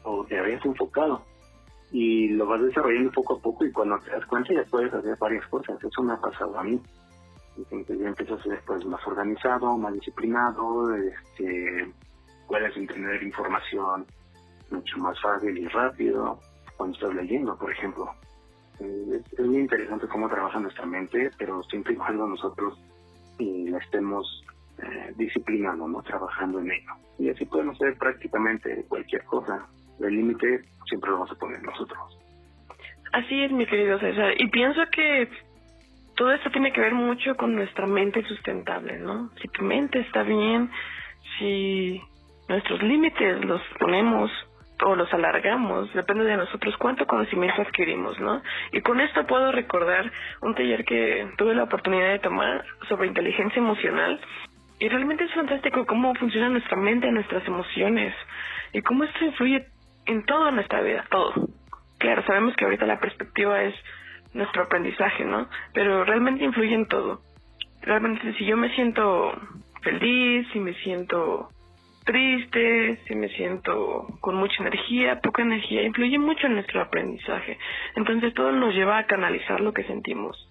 o 0.04 0.24
te 0.24 0.38
habías 0.38 0.64
enfocado 0.64 1.24
y 1.90 2.28
lo 2.28 2.46
vas 2.46 2.62
desarrollando 2.62 3.10
poco 3.12 3.34
a 3.34 3.40
poco 3.40 3.64
y 3.64 3.72
cuando 3.72 3.98
te 4.00 4.10
das 4.10 4.24
cuenta 4.26 4.52
ya 4.52 4.64
puedes 4.64 4.92
hacer 4.92 5.16
varias 5.18 5.46
cosas. 5.48 5.82
Eso 5.82 6.02
me 6.02 6.12
ha 6.12 6.20
pasado 6.20 6.58
a 6.58 6.64
mí. 6.64 6.80
Entonces 7.56 7.98
ya 7.98 8.08
empiezas 8.08 8.40
a 8.40 8.42
ser 8.42 8.60
pues, 8.66 8.84
más 8.84 9.04
organizado, 9.06 9.76
más 9.78 9.94
disciplinado, 9.94 10.94
este, 10.94 11.92
puedes 12.46 12.76
entender 12.76 13.22
información 13.22 14.06
mucho 14.70 14.98
más 14.98 15.20
fácil 15.20 15.56
y 15.56 15.66
rápido 15.68 16.38
cuando 16.76 16.96
estás 16.96 17.14
leyendo, 17.14 17.56
por 17.58 17.70
ejemplo. 17.70 18.10
Es, 18.78 19.32
es 19.32 19.46
muy 19.46 19.58
interesante 19.58 20.06
cómo 20.08 20.28
trabaja 20.28 20.60
nuestra 20.60 20.86
mente, 20.86 21.30
pero 21.38 21.62
siempre 21.64 21.94
y 21.94 21.96
cuando 21.96 22.26
nosotros 22.26 22.78
y 23.38 23.68
la 23.68 23.78
estemos 23.78 24.44
eh, 24.78 25.12
disciplinando, 25.16 25.88
¿no? 25.88 26.02
Trabajando 26.02 26.60
en 26.60 26.70
ello. 26.70 26.92
Y 27.18 27.30
así 27.30 27.46
podemos 27.46 27.76
hacer 27.76 27.96
prácticamente 27.96 28.84
cualquier 28.88 29.24
cosa. 29.24 29.66
El 30.00 30.14
límite 30.14 30.64
siempre 30.86 31.10
lo 31.10 31.18
vamos 31.18 31.32
a 31.32 31.38
poner 31.38 31.62
nosotros. 31.62 32.18
Así 33.12 33.42
es, 33.42 33.50
mi 33.52 33.66
querido 33.66 33.98
César. 33.98 34.34
Y 34.38 34.48
pienso 34.48 34.82
que 34.92 35.28
todo 36.14 36.32
esto 36.32 36.50
tiene 36.50 36.72
que 36.72 36.80
ver 36.80 36.94
mucho 36.94 37.36
con 37.36 37.54
nuestra 37.54 37.86
mente 37.86 38.22
sustentable, 38.24 38.98
¿no? 38.98 39.30
Si 39.40 39.48
tu 39.48 39.62
mente 39.64 40.00
está 40.00 40.22
bien, 40.22 40.70
si 41.38 42.00
nuestros 42.48 42.82
límites 42.82 43.44
los 43.44 43.62
ponemos 43.78 44.30
o 44.84 44.94
los 44.94 45.12
alargamos, 45.12 45.92
depende 45.94 46.24
de 46.24 46.36
nosotros 46.36 46.76
cuánto 46.76 47.06
conocimiento 47.06 47.62
adquirimos, 47.62 48.18
¿no? 48.20 48.42
Y 48.72 48.80
con 48.82 49.00
esto 49.00 49.26
puedo 49.26 49.52
recordar 49.52 50.10
un 50.42 50.54
taller 50.54 50.84
que 50.84 51.28
tuve 51.38 51.54
la 51.54 51.64
oportunidad 51.64 52.10
de 52.10 52.18
tomar 52.18 52.64
sobre 52.88 53.08
inteligencia 53.08 53.58
emocional 53.58 54.20
y 54.78 54.88
realmente 54.88 55.24
es 55.24 55.32
fantástico 55.32 55.86
cómo 55.86 56.14
funciona 56.14 56.50
nuestra 56.50 56.76
mente, 56.76 57.10
nuestras 57.10 57.46
emociones 57.46 58.14
y 58.72 58.82
cómo 58.82 59.04
esto 59.04 59.24
influye 59.24 59.66
en 60.04 60.24
toda 60.24 60.50
nuestra 60.50 60.82
vida, 60.82 61.04
todo. 61.10 61.32
Claro, 61.98 62.22
sabemos 62.26 62.54
que 62.56 62.64
ahorita 62.64 62.84
la 62.84 63.00
perspectiva 63.00 63.62
es 63.62 63.74
nuestro 64.34 64.64
aprendizaje, 64.64 65.24
¿no? 65.24 65.48
Pero 65.72 66.04
realmente 66.04 66.44
influye 66.44 66.74
en 66.74 66.86
todo. 66.86 67.20
Realmente 67.80 68.34
si 68.34 68.44
yo 68.44 68.56
me 68.56 68.74
siento 68.74 69.32
feliz, 69.82 70.46
si 70.52 70.60
me 70.60 70.74
siento 70.74 71.48
triste, 72.06 73.00
si 73.06 73.14
me 73.14 73.28
siento 73.30 74.06
con 74.20 74.36
mucha 74.36 74.62
energía, 74.62 75.20
poca 75.20 75.42
energía, 75.42 75.82
influye 75.82 76.18
mucho 76.18 76.46
en 76.46 76.54
nuestro 76.54 76.80
aprendizaje. 76.80 77.58
Entonces 77.96 78.32
todo 78.32 78.52
nos 78.52 78.74
lleva 78.74 78.98
a 78.98 79.06
canalizar 79.06 79.60
lo 79.60 79.74
que 79.74 79.84
sentimos. 79.84 80.48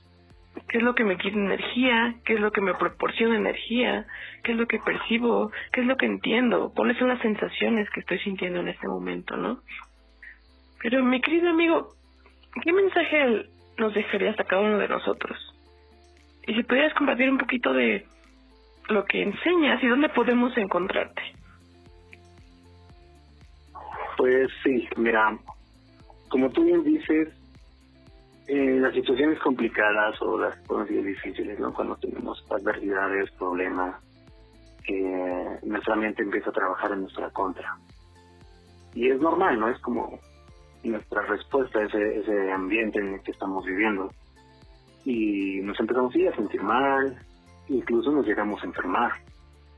¿Qué 0.70 0.78
es 0.78 0.84
lo 0.84 0.96
que 0.96 1.04
me 1.04 1.18
quita 1.18 1.38
energía? 1.38 2.15
¿Qué 2.26 2.34
es 2.34 2.39
lo 2.39 2.52
que 2.52 2.62
me 2.62 2.74
proporciona 2.76 3.36
energía? 3.38 4.06
¿Qué 4.44 4.52
es 4.52 4.58
lo 4.58 4.68
que 4.68 4.80
percibo? 4.80 5.52
¿Qué 5.72 5.82
es 5.82 5.88
lo 5.88 5.98
que 5.98 6.06
entiendo? 6.06 6.72
¿Cuáles 6.76 6.98
son 6.98 7.08
las 7.08 7.22
sensaciones 7.22 7.89
que 7.89 8.02
estoy 8.02 8.20
sintiendo 8.20 8.60
en 8.60 8.68
este 8.68 8.88
momento, 8.88 9.38
no? 9.38 9.60
Pero 10.82 11.04
mi 11.04 11.22
querido 11.22 11.50
amigo, 11.50 11.89
¿qué 12.63 12.74
mensaje 12.74 13.46
nos 13.78 13.94
dejarías 13.94 14.39
a 14.39 14.44
cada 14.44 14.62
uno 14.62 14.78
de 14.78 14.88
nosotros? 14.88 15.38
Y 16.48 16.54
si 16.54 16.63
pudieras 16.63 16.94
compartir 16.94 17.30
un 17.30 17.38
poquito 17.38 17.74
de 17.74 18.06
lo 18.89 19.06
que 19.06 19.22
enseñas 19.22 19.82
y 19.82 19.88
dónde 19.88 20.10
podemos 20.10 20.56
encontrarte. 20.58 21.35
Pues 24.17 24.49
sí, 24.63 24.88
mira, 24.97 25.38
como 26.30 26.49
tú 26.49 26.63
bien 26.63 26.84
dices, 26.84 27.30
eh, 28.47 28.78
las 28.80 28.93
situaciones 28.93 29.39
complicadas 29.39 30.21
o 30.21 30.38
las 30.38 30.56
cosas 30.67 30.88
difíciles, 30.88 31.60
¿no? 31.60 31.73
Cuando 31.73 31.95
tenemos 31.97 32.45
adversidades, 32.49 33.32
problemas, 33.32 33.95
que 34.86 35.60
nuestra 35.63 35.95
mente 35.95 36.21
empieza 36.21 36.49
a 36.51 36.54
trabajar 36.54 36.91
en 36.91 37.01
nuestra 37.01 37.30
contra. 37.32 37.78
Y 38.93 39.10
es 39.10 39.19
normal, 39.19 39.60
¿no? 39.60 39.69
Es 39.69 39.80
como 39.80 40.19
nuestra 40.84 41.23
respuesta 41.23 41.80
a 41.80 41.86
ese, 41.86 42.19
ese 42.19 42.51
ambiente 42.51 42.99
en 42.99 43.15
el 43.15 43.21
que 43.21 43.32
estamos 43.32 43.65
viviendo. 43.65 44.12
Y 45.04 45.60
nos 45.62 45.80
empezamos 45.80 46.13
a 46.15 46.36
sentir 46.36 46.62
mal, 46.62 47.17
incluso 47.67 48.12
nos 48.12 48.25
llegamos 48.25 48.62
a 48.62 48.67
enfermar. 48.67 49.12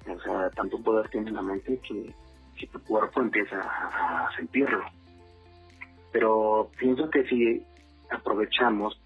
O 0.07 0.19
sea, 0.19 0.49
tanto 0.51 0.81
poder 0.81 1.09
tiene 1.09 1.31
la 1.31 1.41
mente 1.41 1.79
que, 1.79 2.13
que 2.57 2.67
tu 2.67 2.79
cuerpo 2.83 3.21
empieza 3.21 3.59
a, 3.61 4.29
sentirlo. 4.35 4.83
Pero 6.11 6.69
pienso 6.77 7.09
que 7.09 7.23
si 7.25 7.63
aprovechamos 8.09 8.99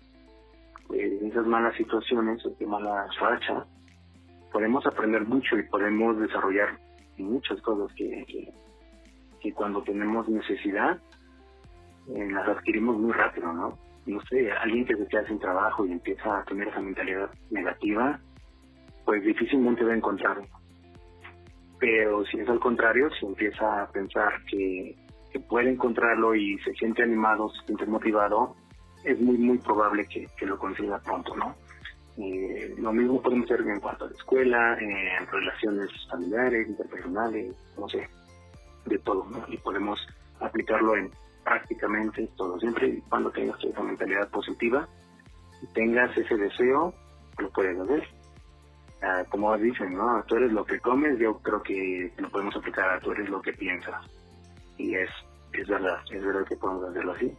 eh, 0.93 1.19
esas 1.23 1.45
malas 1.45 1.75
situaciones, 1.75 2.43
esas 2.45 2.67
malas 2.67 3.15
rachas, 3.19 3.67
podemos 4.51 4.85
aprender 4.85 5.25
mucho 5.25 5.57
y 5.57 5.63
podemos 5.63 6.19
desarrollar 6.19 6.77
muchas 7.17 7.61
cosas 7.61 7.95
que, 7.95 8.25
que, 9.39 9.53
cuando 9.53 9.81
tenemos 9.83 10.27
necesidad 10.29 10.99
eh, 12.09 12.29
las 12.31 12.47
adquirimos 12.47 12.97
muy 12.97 13.11
rápido, 13.11 13.51
¿no? 13.53 13.77
No 14.05 14.21
sé, 14.21 14.51
alguien 14.51 14.85
que 14.85 14.95
se 14.95 15.07
queda 15.07 15.25
sin 15.27 15.39
trabajo 15.39 15.85
y 15.85 15.91
empieza 15.91 16.39
a 16.39 16.43
tener 16.45 16.67
esa 16.67 16.79
mentalidad 16.79 17.29
negativa, 17.51 18.19
pues 19.05 19.23
difícilmente 19.23 19.83
va 19.83 19.91
a 19.91 19.97
encontrarlo. 19.97 20.47
Pero 21.81 22.23
si 22.25 22.39
es 22.39 22.47
al 22.47 22.59
contrario, 22.59 23.09
si 23.19 23.25
empieza 23.25 23.81
a 23.81 23.91
pensar 23.91 24.31
que, 24.45 24.95
puede 25.49 25.71
encontrarlo 25.71 26.35
y 26.35 26.59
se 26.59 26.73
siente 26.73 27.01
animado, 27.01 27.49
se 27.49 27.65
siente 27.65 27.85
motivado, 27.85 28.55
es 29.03 29.19
muy, 29.19 29.37
muy 29.37 29.57
probable 29.57 30.05
que, 30.05 30.45
lo 30.45 30.59
consiga 30.59 30.99
pronto, 30.99 31.35
¿no? 31.35 31.55
Eh, 32.17 32.75
lo 32.77 32.93
mismo 32.93 33.21
podemos 33.21 33.49
hacer 33.49 33.65
en 33.65 33.79
cuanto 33.79 34.05
a 34.05 34.09
la 34.09 34.15
escuela, 34.15 34.77
en 34.79 35.25
relaciones 35.27 35.89
familiares, 36.09 36.67
interpersonales, 36.67 37.55
no 37.79 37.89
sé, 37.89 38.07
de 38.85 38.99
todo, 38.99 39.25
¿no? 39.31 39.43
Y 39.47 39.57
podemos 39.57 39.99
aplicarlo 40.39 40.95
en 40.95 41.09
prácticamente 41.43 42.29
todo. 42.37 42.59
Siempre 42.59 42.87
y 42.89 43.01
cuando 43.09 43.31
tengas 43.31 43.63
esa 43.63 43.81
mentalidad 43.81 44.29
positiva 44.29 44.87
y 45.63 45.73
tengas 45.73 46.15
ese 46.15 46.35
deseo, 46.35 46.93
lo 47.39 47.49
puedes 47.49 47.79
hacer. 47.79 48.20
Ah, 49.01 49.23
como 49.29 49.57
dicen, 49.57 49.95
¿no? 49.95 50.23
Tú 50.27 50.35
eres 50.35 50.51
lo 50.51 50.63
que 50.63 50.79
comes, 50.79 51.17
yo 51.17 51.39
creo 51.39 51.63
que 51.63 52.11
lo 52.17 52.29
podemos 52.29 52.55
aplicar 52.55 52.87
a 52.89 52.99
tú 52.99 53.11
eres 53.11 53.29
lo 53.29 53.41
que 53.41 53.53
piensas. 53.53 54.05
Y 54.77 54.93
es, 54.93 55.09
es 55.53 55.67
verdad, 55.67 55.97
es 56.11 56.23
verdad 56.23 56.45
que 56.47 56.55
podemos 56.55 56.87
hacerlo 56.89 57.13
así. 57.13 57.33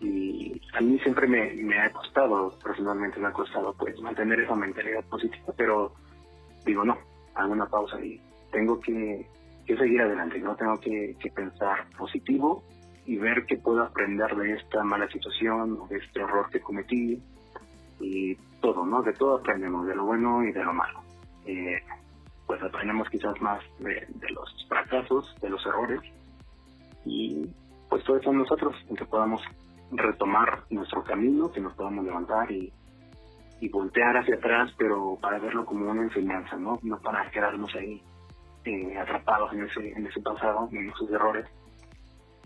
Y 0.00 0.60
a 0.74 0.80
mí 0.82 0.98
siempre 0.98 1.26
me, 1.26 1.54
me 1.54 1.80
ha 1.80 1.90
costado, 1.90 2.58
personalmente 2.62 3.18
me 3.18 3.28
ha 3.28 3.32
costado, 3.32 3.72
pues, 3.78 3.98
mantener 4.00 4.40
esa 4.40 4.54
mentalidad 4.54 5.02
positiva, 5.04 5.54
pero 5.56 5.94
digo, 6.66 6.84
no, 6.84 6.98
hago 7.34 7.52
una 7.52 7.66
pausa 7.66 7.98
y 8.04 8.20
tengo 8.52 8.78
que, 8.80 9.26
que 9.64 9.76
seguir 9.78 10.02
adelante, 10.02 10.38
¿no? 10.40 10.54
Tengo 10.54 10.78
que, 10.80 11.16
que 11.18 11.30
pensar 11.30 11.86
positivo 11.96 12.62
y 13.06 13.16
ver 13.16 13.46
qué 13.46 13.56
puedo 13.56 13.82
aprender 13.82 14.36
de 14.36 14.52
esta 14.52 14.84
mala 14.84 15.08
situación 15.08 15.78
o 15.80 15.86
de 15.88 15.96
este 15.96 16.20
error 16.20 16.50
que 16.50 16.60
cometí 16.60 17.22
y 18.00 18.34
todo, 18.60 18.84
¿no? 18.84 19.02
De 19.02 19.12
todo 19.12 19.36
aprendemos, 19.36 19.86
de 19.86 19.94
lo 19.94 20.04
bueno 20.04 20.42
y 20.44 20.52
de 20.52 20.64
lo 20.64 20.72
malo. 20.72 21.00
Eh, 21.46 21.80
pues 22.46 22.62
aprendemos 22.62 23.08
quizás 23.10 23.40
más 23.40 23.62
de, 23.78 24.06
los 24.30 24.66
fracasos, 24.68 25.34
de 25.40 25.50
los 25.50 25.64
errores 25.66 26.00
y 27.04 27.46
pues 27.88 28.04
todo 28.04 28.18
eso 28.18 28.32
nosotros, 28.32 28.76
en 28.88 28.96
que 28.96 29.04
podamos 29.04 29.42
retomar 29.92 30.64
nuestro 30.70 31.04
camino, 31.04 31.50
que 31.52 31.60
nos 31.60 31.74
podamos 31.74 32.04
levantar 32.04 32.50
y, 32.50 32.72
y 33.60 33.68
voltear 33.68 34.16
hacia 34.16 34.36
atrás, 34.36 34.72
pero 34.76 35.18
para 35.20 35.38
verlo 35.38 35.64
como 35.64 35.90
una 35.90 36.02
enseñanza, 36.02 36.56
¿no? 36.56 36.78
No 36.82 36.98
para 37.00 37.30
quedarnos 37.30 37.74
ahí 37.74 38.02
eh, 38.64 38.98
atrapados 38.98 39.52
en 39.52 39.64
ese, 39.64 39.92
en 39.92 40.06
ese 40.06 40.20
pasado, 40.20 40.68
en 40.72 40.88
esos 40.88 41.10
errores, 41.10 41.46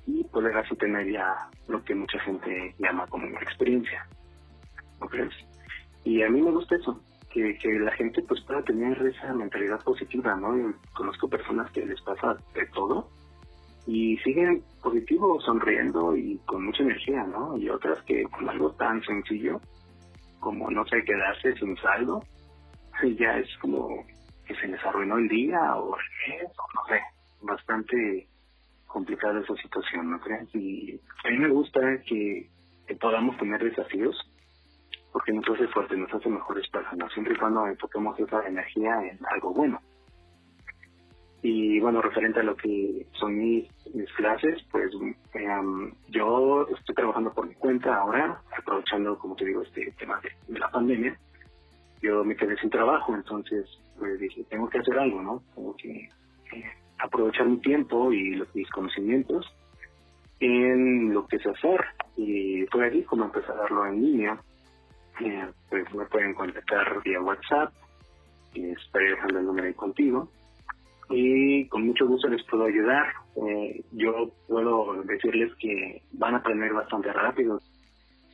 y 0.06 0.24
poder 0.24 0.56
así 0.56 0.74
tener 0.76 1.11
ya 1.11 1.48
lo 1.68 1.82
que 1.84 1.94
mucha 1.94 2.18
gente 2.20 2.74
llama 2.78 3.06
como 3.06 3.26
una 3.26 3.40
experiencia. 3.40 4.06
¿No 5.00 5.08
crees? 5.08 5.34
Y 6.04 6.22
a 6.22 6.30
mí 6.30 6.40
me 6.40 6.50
gusta 6.50 6.76
eso, 6.76 7.00
que, 7.30 7.56
que 7.58 7.78
la 7.78 7.92
gente 7.92 8.22
pues 8.22 8.40
pueda 8.42 8.62
tener 8.62 9.00
esa 9.06 9.32
mentalidad 9.32 9.82
positiva, 9.82 10.34
¿no? 10.37 10.74
conozco 10.94 11.28
personas 11.28 11.70
que 11.72 11.84
les 11.84 12.00
pasa 12.02 12.37
de 12.54 12.66
todo 12.74 13.11
y 13.87 14.18
siguen 14.18 14.62
positivo, 14.82 15.40
sonriendo 15.40 16.14
y 16.16 16.38
con 16.44 16.66
mucha 16.66 16.82
energía, 16.82 17.24
¿no? 17.24 17.56
Y 17.56 17.70
otras 17.70 18.02
que 18.02 18.22
con 18.24 18.48
algo 18.48 18.70
tan 18.72 19.02
sencillo 19.02 19.61
como, 20.40 20.70
no 20.70 20.84
sé, 20.87 21.02
quedarse 21.04 21.54
sin 21.54 21.76
saldo, 21.78 22.22
ya 23.18 23.38
es 23.38 23.48
como 23.58 24.04
que 24.46 24.54
se 24.56 24.68
les 24.68 24.84
arruinó 24.84 25.18
el 25.18 25.28
día 25.28 25.76
o 25.76 25.96
el 25.96 26.46
o 26.46 26.66
no 26.74 26.87
sé, 26.88 27.00
bastante 27.42 28.28
complicada 28.87 29.40
esa 29.40 29.54
situación, 29.56 30.11
¿no 30.11 30.20
crees? 30.20 30.54
Y 30.54 31.00
a 31.24 31.30
mí 31.30 31.38
me 31.38 31.48
gusta 31.48 31.80
que, 32.06 32.48
podamos 33.00 33.37
tener 33.37 33.62
desafíos 33.62 34.16
porque 35.12 35.33
nos 35.33 35.49
hace 35.49 35.66
fuertes, 35.68 35.99
nos 35.99 36.12
hace 36.12 36.29
mejores 36.29 36.68
personas, 36.68 37.12
siempre 37.12 37.35
y 37.35 37.38
cuando 37.38 37.66
enfoquemos 37.66 38.18
esa 38.18 38.47
energía 38.47 39.01
en 39.03 39.18
algo 39.31 39.53
bueno. 39.53 39.81
Y 41.42 41.79
bueno, 41.79 42.03
referente 42.03 42.40
a 42.40 42.42
lo 42.42 42.57
que 42.57 43.07
son 43.12 43.38
mis, 43.38 43.68
mis 43.94 44.12
clases, 44.14 44.61
pues 44.73 44.90
em, 45.35 45.92
yo 46.09 46.66
estoy 46.77 46.94
trabajando 46.97 47.33
por 47.33 47.47
mi 47.47 47.55
cuenta 47.55 47.94
ahora, 47.97 48.42
aprovechando, 48.57 49.16
como 49.18 49.37
te 49.37 49.44
digo, 49.44 49.62
este 49.62 49.92
tema 49.99 50.21
de, 50.21 50.59
la 50.59 50.68
pandemia. 50.68 51.16
Yo 52.03 52.25
me 52.25 52.37
quedé 52.37 52.57
sin 52.59 52.71
trabajo, 52.71 53.14
entonces 53.14 53.66
pues 53.99 54.18
dije, 54.18 54.44
tengo 54.51 54.68
que 54.68 54.79
hacer 54.79 54.99
algo, 54.99 55.23
¿no? 55.23 55.42
Tengo 55.55 55.77
que 55.77 56.09
eh, 56.53 56.64
aprovechar 56.99 57.47
mi 57.47 57.59
tiempo 57.59 58.12
y 58.12 58.35
los, 58.35 58.53
mis 58.55 58.68
conocimientos 58.71 59.47
en 60.40 61.12
lo 61.12 61.27
que 61.27 61.38
sé 61.38 61.51
hacer. 61.51 61.85
Y 62.16 62.64
fue 62.66 62.87
allí 62.87 63.03
como 63.05 63.25
empecé 63.25 63.51
a 63.53 63.57
darlo 63.57 63.87
en 63.87 64.03
línea. 64.03 64.40
Eh, 65.20 65.46
pues 65.68 65.92
me 65.94 66.04
pueden 66.07 66.35
contactar 66.35 67.02
vía 67.02 67.20
WhatsApp, 67.20 67.72
y 68.54 68.70
estoy 68.70 69.09
dejando 69.09 69.40
el 69.40 69.46
número 69.46 69.74
contigo. 69.74 70.28
Y 71.11 71.66
con 71.68 71.87
mucho 71.87 72.07
gusto 72.07 72.28
les 72.28 72.42
puedo 72.44 72.64
ayudar. 72.66 73.07
Eh, 73.37 73.83
yo 73.92 74.31
puedo 74.46 75.02
decirles 75.04 75.52
que 75.59 76.02
van 76.12 76.35
a 76.35 76.38
aprender 76.38 76.72
bastante 76.72 77.12
rápido. 77.12 77.61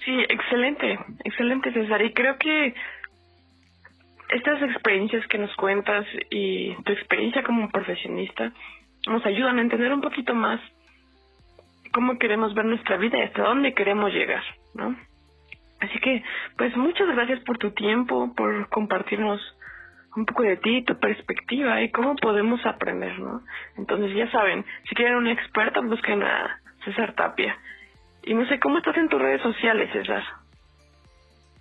Sí, 0.05 0.13
excelente, 0.29 0.99
excelente 1.25 1.73
César. 1.73 2.03
Y 2.03 2.13
creo 2.13 2.37
que 2.39 2.75
estas 4.31 4.61
experiencias 4.63 5.27
que 5.29 5.39
nos 5.39 5.55
cuentas 5.57 6.05
y 6.31 6.75
tu 6.83 6.93
experiencia 6.93 7.45
como 7.45 7.71
profesionista 7.71 8.53
nos 9.07 9.25
ayudan 9.25 9.59
a 9.59 9.63
entender 9.63 9.93
un 9.93 10.01
poquito 10.01 10.35
más 10.35 10.61
cómo 11.93 12.19
queremos 12.19 12.55
ver 12.55 12.65
nuestra 12.65 12.97
vida 12.97 13.19
y 13.19 13.23
hasta 13.23 13.43
dónde 13.43 13.73
queremos 13.73 14.13
llegar, 14.13 14.43
¿no? 14.75 14.97
Así 15.85 15.99
que, 16.01 16.23
pues 16.57 16.77
muchas 16.77 17.09
gracias 17.09 17.41
por 17.41 17.59
tu 17.59 17.71
tiempo, 17.73 18.33
por 18.35 18.69
compartirnos 18.69 19.41
un 20.17 20.27
poco 20.27 20.43
de 20.43 20.57
ti, 20.57 20.83
tu 20.83 20.99
perspectiva 20.99 21.83
y 21.83 21.91
cómo 21.91 22.15
podemos 22.17 22.65
aprender, 22.65 23.19
¿no? 23.19 23.43
Entonces 23.77 24.15
ya 24.15 24.31
saben, 24.31 24.65
si 24.89 24.95
quieren 24.95 25.17
un 25.17 25.27
experto, 25.27 25.83
busquen 25.83 26.23
a 26.23 26.61
César 26.85 27.15
Tapia. 27.15 27.57
Y 28.23 28.35
no 28.35 28.47
sé, 28.47 28.59
¿cómo 28.61 28.79
estás 28.79 28.97
en 28.97 29.09
tus 29.09 29.21
redes 29.21 29.43
sociales, 29.43 29.91
César? 29.93 30.23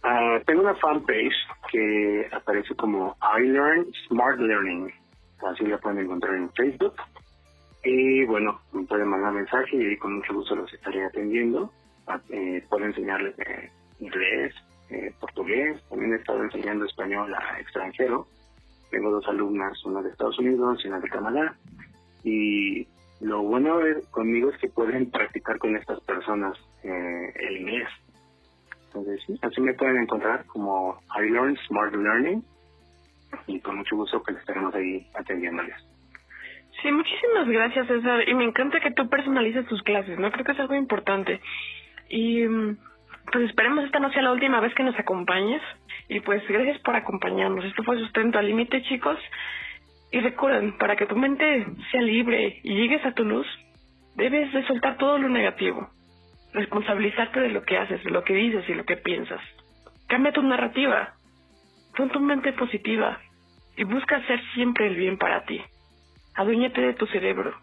Uh, 0.04 0.44
tengo 0.46 0.62
una 0.62 0.76
fanpage 0.76 1.36
que 1.72 2.28
aparece 2.32 2.76
como 2.76 3.18
iLearn 3.40 3.86
Smart 4.08 4.40
Learning. 4.40 4.94
Así 5.50 5.66
la 5.66 5.78
pueden 5.78 6.00
encontrar 6.00 6.36
en 6.36 6.52
Facebook. 6.54 6.96
Y 7.84 8.24
bueno, 8.26 8.62
me 8.72 8.84
pueden 8.84 9.08
mandar 9.08 9.34
mensaje 9.34 9.76
y 9.76 9.98
con 9.98 10.16
mucho 10.16 10.34
gusto 10.34 10.56
los 10.56 10.74
estaré 10.74 11.06
atendiendo. 11.06 11.72
Ah, 12.08 12.20
eh, 12.30 12.64
puedo 12.70 12.86
enseñarles 12.86 13.38
eh, 13.40 13.70
inglés, 14.04 14.54
eh, 14.90 15.14
portugués. 15.20 15.82
También 15.90 16.14
he 16.14 16.18
estado 16.18 16.44
enseñando 16.44 16.86
español 16.86 17.34
a 17.34 17.60
extranjero. 17.60 18.28
Tengo 18.92 19.12
dos 19.12 19.28
alumnas, 19.28 19.84
una 19.86 20.02
de 20.02 20.10
Estados 20.10 20.38
Unidos 20.40 20.82
y 20.84 20.88
una 20.88 21.00
de 21.00 21.10
Canadá. 21.10 21.56
Y 22.24 22.88
lo 23.22 23.42
bueno 23.42 23.80
conmigo 24.12 24.50
es 24.50 24.58
que 24.60 24.70
pueden 24.70 25.10
practicar 25.10 25.58
con 25.58 25.76
estas 25.76 26.00
personas 26.02 26.58
eh, 26.84 27.34
el 27.48 27.58
inglés 27.58 27.90
entonces, 28.94 29.24
sí, 29.26 29.40
así 29.42 29.60
me 29.60 29.74
pueden 29.74 29.98
encontrar 30.04 30.46
como 30.46 31.00
iLearn 31.20 31.58
Smart 31.68 31.96
Learning 31.96 32.44
y 33.48 33.60
con 33.60 33.78
mucho 33.78 33.96
gusto 33.96 34.20
que 34.20 34.34
pues, 34.34 34.38
estaremos 34.38 34.74
ahí 34.76 35.08
atendiéndoles. 35.16 35.76
Sí, 36.82 36.92
muchísimas 36.92 37.48
gracias, 37.48 37.88
César. 37.88 38.28
Y 38.28 38.36
me 38.36 38.44
encanta 38.44 38.80
que 38.80 38.92
tú 38.92 39.10
personalices 39.10 39.66
tus 39.68 39.82
clases, 39.82 40.20
¿no? 40.20 40.32
Creo 40.32 40.46
que 40.46 40.52
es 40.52 40.60
algo 40.60 40.76
importante. 40.76 41.42
Y 42.10 42.46
mm, 42.46 42.78
pues 43.32 43.46
esperemos 43.46 43.86
esta 43.86 44.00
no 44.00 44.12
sea 44.12 44.22
la 44.22 44.32
última 44.32 44.60
vez 44.60 44.74
que 44.76 44.84
nos 44.84 44.98
acompañes. 45.00 45.62
Y 46.10 46.20
pues 46.20 46.46
gracias 46.48 46.80
por 46.80 46.96
acompañarnos. 46.96 47.66
Esto 47.66 47.84
fue 47.84 47.98
Sustento 47.98 48.40
al 48.40 48.48
Límite, 48.48 48.84
chicos. 48.84 49.18
Y 50.12 50.20
recuerden, 50.20 50.78
para 50.78 50.96
que 50.96 51.06
tu 51.06 51.16
mente 51.16 51.66
sea 51.92 52.02
libre 52.02 52.60
y 52.64 52.76
llegues 52.76 53.04
a 53.06 53.14
tu 53.14 53.24
luz, 53.24 53.48
debes 54.16 54.54
de 54.54 54.66
soltar 54.68 54.98
todo 54.98 55.18
lo 55.18 55.30
negativo 55.30 55.90
responsabilizarte 56.54 57.40
de 57.40 57.50
lo 57.50 57.64
que 57.64 57.78
haces, 57.78 58.04
de 58.04 58.12
lo 58.12 58.24
que 58.24 58.34
dices 58.34 58.68
y 58.70 58.74
lo 58.74 58.86
que 58.86 58.98
piensas. 58.98 59.42
Cambia 60.08 60.32
tu 60.32 60.42
narrativa, 60.44 61.16
pon 61.98 62.10
tu 62.10 62.20
mente 62.20 62.54
positiva 62.54 63.20
y 63.76 63.84
busca 63.84 64.18
hacer 64.18 64.40
siempre 64.54 64.88
el 64.88 64.96
bien 64.96 65.18
para 65.18 65.44
ti. 65.46 65.62
Aduéñate 66.36 66.82
de 66.82 66.94
tu 66.94 67.06
cerebro. 67.08 67.56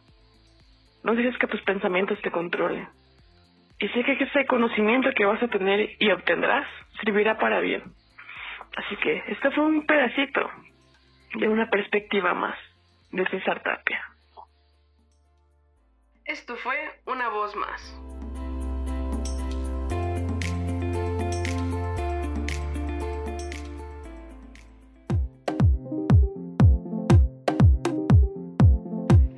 No 1.04 1.14
dejes 1.14 1.38
que 1.38 1.46
tus 1.46 1.62
pensamientos 1.62 2.20
te 2.20 2.30
controlen. 2.30 2.88
Y 3.80 3.88
sé 3.88 4.04
que 4.04 4.12
ese 4.12 4.44
conocimiento 4.44 5.10
que 5.16 5.24
vas 5.24 5.42
a 5.42 5.48
tener 5.48 5.96
y 5.98 6.10
obtendrás 6.10 6.66
servirá 7.02 7.38
para 7.38 7.60
bien. 7.60 7.82
Así 8.76 8.94
que 8.96 9.24
este 9.28 9.50
fue 9.52 9.64
un 9.64 9.86
pedacito 9.86 10.50
de 11.34 11.48
una 11.48 11.70
perspectiva 11.70 12.34
más 12.34 12.58
de 13.10 13.26
César 13.28 13.62
Tapia. 13.62 14.04
Esto 16.26 16.56
fue 16.56 16.76
una 17.06 17.30
voz 17.30 17.56
más. 17.56 17.96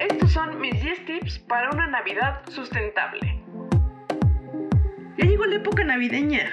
Estos 0.01 0.33
son 0.33 0.61
mis 0.61 0.83
10 0.83 1.07
tips 1.07 1.39
para 1.49 1.71
una 1.71 1.87
Navidad 1.87 2.43
sustentable. 2.51 3.42
Ya 5.19 5.27
llegó 5.27 5.45
la 5.45 5.57
época 5.57 5.85
navideña 5.85 6.51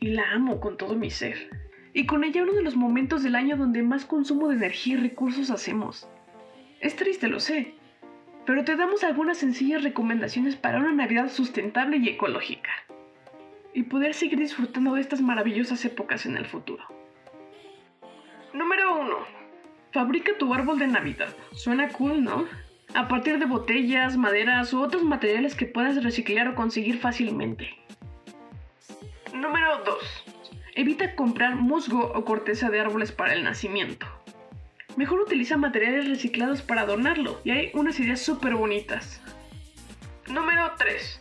y 0.00 0.08
la 0.08 0.32
amo 0.32 0.60
con 0.60 0.78
todo 0.78 0.94
mi 0.94 1.10
ser. 1.10 1.50
Y 1.92 2.06
con 2.06 2.24
ella 2.24 2.42
uno 2.42 2.54
de 2.54 2.62
los 2.62 2.74
momentos 2.74 3.22
del 3.22 3.34
año 3.34 3.58
donde 3.58 3.82
más 3.82 4.06
consumo 4.06 4.48
de 4.48 4.56
energía 4.56 4.94
y 4.94 5.00
recursos 5.00 5.50
hacemos. 5.50 6.08
Es 6.80 6.96
triste, 6.96 7.28
lo 7.28 7.38
sé, 7.38 7.74
pero 8.46 8.64
te 8.64 8.76
damos 8.76 9.04
algunas 9.04 9.36
sencillas 9.36 9.82
recomendaciones 9.82 10.56
para 10.56 10.78
una 10.78 10.92
Navidad 10.92 11.28
sustentable 11.28 11.98
y 11.98 12.08
ecológica. 12.08 12.70
Y 13.74 13.82
poder 13.82 14.14
seguir 14.14 14.38
disfrutando 14.38 14.94
de 14.94 15.02
estas 15.02 15.20
maravillosas 15.20 15.84
épocas 15.84 16.24
en 16.24 16.38
el 16.38 16.46
futuro. 16.46 16.84
Número 18.54 19.00
1. 19.00 19.16
Fabrica 19.92 20.32
tu 20.38 20.52
árbol 20.54 20.78
de 20.78 20.86
Navidad. 20.86 21.28
Suena 21.52 21.90
cool, 21.90 22.24
¿no? 22.24 22.46
A 22.94 23.08
partir 23.08 23.38
de 23.38 23.46
botellas, 23.46 24.16
maderas 24.16 24.72
u 24.72 24.80
otros 24.80 25.02
materiales 25.02 25.54
que 25.54 25.66
puedas 25.66 26.02
reciclar 26.02 26.48
o 26.48 26.54
conseguir 26.54 26.98
fácilmente. 26.98 27.81
Número 29.32 29.82
2. 29.84 29.96
Evita 30.74 31.14
comprar 31.14 31.54
musgo 31.54 32.12
o 32.14 32.24
corteza 32.24 32.68
de 32.68 32.80
árboles 32.80 33.12
para 33.12 33.32
el 33.32 33.44
nacimiento. 33.44 34.06
Mejor 34.96 35.20
utiliza 35.20 35.56
materiales 35.56 36.06
reciclados 36.06 36.60
para 36.60 36.82
adornarlo 36.82 37.40
y 37.42 37.50
hay 37.50 37.70
unas 37.72 37.98
ideas 37.98 38.20
súper 38.20 38.54
bonitas. 38.56 39.22
Número 40.28 40.72
3. 40.76 41.20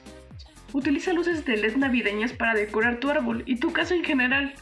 Utiliza 0.73 1.13
luces 1.13 1.45
de 1.45 1.55
LED 1.55 1.77
navideñas 1.77 2.33
para 2.33 2.53
decorar 2.53 2.97
tu 2.97 3.09
árbol 3.09 3.43
y 3.45 3.57
tu 3.57 3.71
casa 3.71 3.95
en 3.95 4.03
general. 4.03 4.53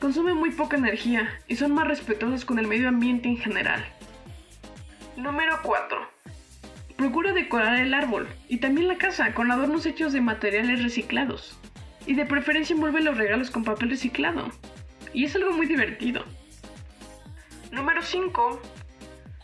Consume 0.00 0.34
muy 0.34 0.50
poca 0.50 0.76
energía 0.76 1.38
y 1.46 1.54
son 1.54 1.72
más 1.72 1.86
respetuosos 1.86 2.44
con 2.44 2.58
el 2.58 2.66
medio 2.66 2.88
ambiente 2.88 3.28
en 3.28 3.36
general. 3.36 3.84
Número 5.16 5.60
4. 5.62 6.10
Procura 6.96 7.32
decorar 7.32 7.78
el 7.78 7.94
árbol 7.94 8.26
y 8.48 8.58
también 8.58 8.88
la 8.88 8.98
casa 8.98 9.32
con 9.32 9.52
adornos 9.52 9.86
hechos 9.86 10.12
de 10.12 10.20
materiales 10.20 10.82
reciclados. 10.82 11.56
Y 12.06 12.14
de 12.14 12.26
preferencia 12.26 12.74
envuelve 12.74 13.00
los 13.00 13.16
regalos 13.16 13.50
con 13.50 13.64
papel 13.64 13.90
reciclado. 13.90 14.50
Y 15.12 15.24
es 15.24 15.34
algo 15.34 15.52
muy 15.52 15.66
divertido. 15.66 16.24
Número 17.72 18.00
5. 18.00 18.60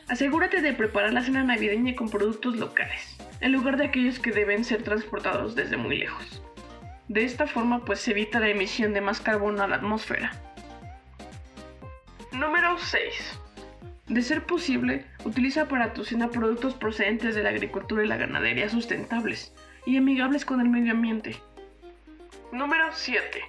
Asegúrate 0.08 0.60
de 0.60 0.72
preparar 0.72 1.12
la 1.12 1.22
cena 1.22 1.42
navideña 1.42 1.94
con 1.94 2.10
productos 2.10 2.56
locales, 2.56 3.16
en 3.40 3.52
lugar 3.52 3.76
de 3.76 3.86
aquellos 3.86 4.18
que 4.18 4.30
deben 4.30 4.64
ser 4.64 4.82
transportados 4.82 5.54
desde 5.54 5.76
muy 5.76 5.98
lejos. 5.98 6.42
De 7.08 7.24
esta 7.24 7.46
forma 7.46 7.84
pues 7.84 8.00
se 8.00 8.12
evita 8.12 8.40
la 8.40 8.48
emisión 8.48 8.92
de 8.92 9.00
más 9.00 9.20
carbono 9.20 9.62
a 9.62 9.68
la 9.68 9.76
atmósfera. 9.76 10.32
Número 12.32 12.78
6. 12.78 13.40
De 14.08 14.22
ser 14.22 14.44
posible, 14.44 15.06
utiliza 15.24 15.68
para 15.68 15.94
tu 15.94 16.04
cena 16.04 16.30
productos 16.30 16.74
procedentes 16.74 17.34
de 17.34 17.42
la 17.42 17.50
agricultura 17.50 18.04
y 18.04 18.08
la 18.08 18.16
ganadería 18.16 18.68
sustentables 18.68 19.54
y 19.86 19.96
amigables 19.96 20.44
con 20.44 20.60
el 20.60 20.68
medio 20.68 20.92
ambiente. 20.92 21.36
Número 22.52 22.90
7. 22.92 23.40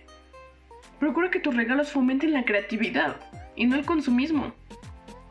Procura 1.00 1.30
que 1.30 1.40
tus 1.40 1.56
regalos 1.56 1.92
fomenten 1.92 2.34
la 2.34 2.46
creatividad 2.46 3.18
y 3.56 3.66
no 3.66 3.76
el 3.76 3.86
consumismo 3.86 4.54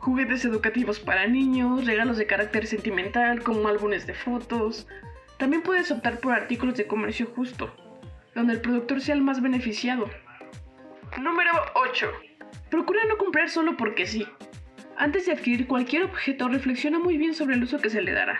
juguetes 0.03 0.43
educativos 0.43 0.99
para 0.99 1.27
niños, 1.27 1.85
regalos 1.85 2.17
de 2.17 2.27
carácter 2.27 2.67
sentimental 2.67 3.41
como 3.41 3.69
álbumes 3.69 4.05
de 4.05 4.13
fotos. 4.13 4.85
También 5.37 5.63
puedes 5.63 5.91
optar 5.91 6.19
por 6.19 6.33
artículos 6.33 6.75
de 6.75 6.87
comercio 6.87 7.31
justo, 7.33 7.73
donde 8.35 8.53
el 8.53 8.61
productor 8.61 8.99
sea 8.99 9.15
el 9.15 9.21
más 9.21 9.41
beneficiado. 9.41 10.09
Número 11.17 11.51
8. 11.75 12.11
Procura 12.69 12.99
no 13.07 13.17
comprar 13.17 13.49
solo 13.49 13.77
porque 13.77 14.05
sí. 14.05 14.27
Antes 14.97 15.25
de 15.25 15.31
adquirir 15.31 15.67
cualquier 15.67 16.03
objeto, 16.03 16.49
reflexiona 16.49 16.99
muy 16.99 17.17
bien 17.17 17.33
sobre 17.33 17.55
el 17.55 17.63
uso 17.63 17.79
que 17.79 17.89
se 17.89 18.01
le 18.01 18.11
dará. 18.11 18.39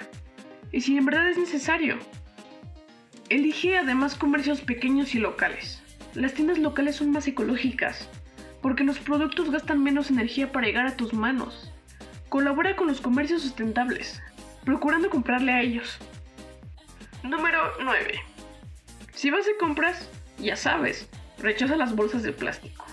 Y 0.74 0.82
si 0.82 0.98
en 0.98 1.06
verdad 1.06 1.30
es 1.30 1.38
necesario. 1.38 1.98
Elige 3.34 3.80
además 3.80 4.14
comercios 4.14 4.62
pequeños 4.62 5.16
y 5.16 5.18
locales. 5.18 5.82
Las 6.14 6.36
tiendas 6.36 6.60
locales 6.60 6.98
son 6.98 7.10
más 7.10 7.28
ecológicas, 7.28 8.08
porque 8.62 8.84
los 8.84 9.00
productos 9.00 9.50
gastan 9.50 9.82
menos 9.82 10.12
energía 10.12 10.52
para 10.52 10.68
llegar 10.68 10.86
a 10.86 10.96
tus 10.96 11.16
manos. 11.16 11.74
Colabora 12.30 12.76
con 12.76 12.86
los 12.86 13.02
comercios 13.02 13.42
sustentables, 13.42 14.22
procurando 14.64 15.10
comprarle 15.10 15.52
a 15.52 15.62
ellos. 15.62 15.98
Número 17.24 17.58
9. 17.84 18.22
Si 19.16 19.32
vas 19.32 19.48
de 19.48 19.58
compras, 19.58 20.12
ya 20.38 20.56
sabes, 20.56 21.10
rechaza 21.40 21.76
las 21.76 21.96
bolsas 21.96 22.22
de 22.22 22.34
plástico. 22.34 22.86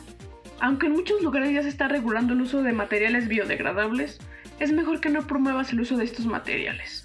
Aunque 0.59 0.87
en 0.87 0.93
muchos 0.93 1.21
lugares 1.21 1.53
ya 1.53 1.63
se 1.63 1.69
está 1.69 1.87
regulando 1.87 2.33
el 2.33 2.41
uso 2.41 2.63
de 2.63 2.73
materiales 2.73 3.29
biodegradables, 3.29 4.19
es 4.59 4.73
mejor 4.73 5.03
que 5.03 5.11
no 5.11 5.27
promuevas 5.27 5.71
el 5.75 5.83
uso 5.83 5.99
de 5.99 6.07
estos 6.07 6.25
materiales. 6.25 7.05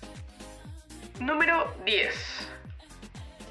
Número 1.20 1.76
10. 1.86 2.35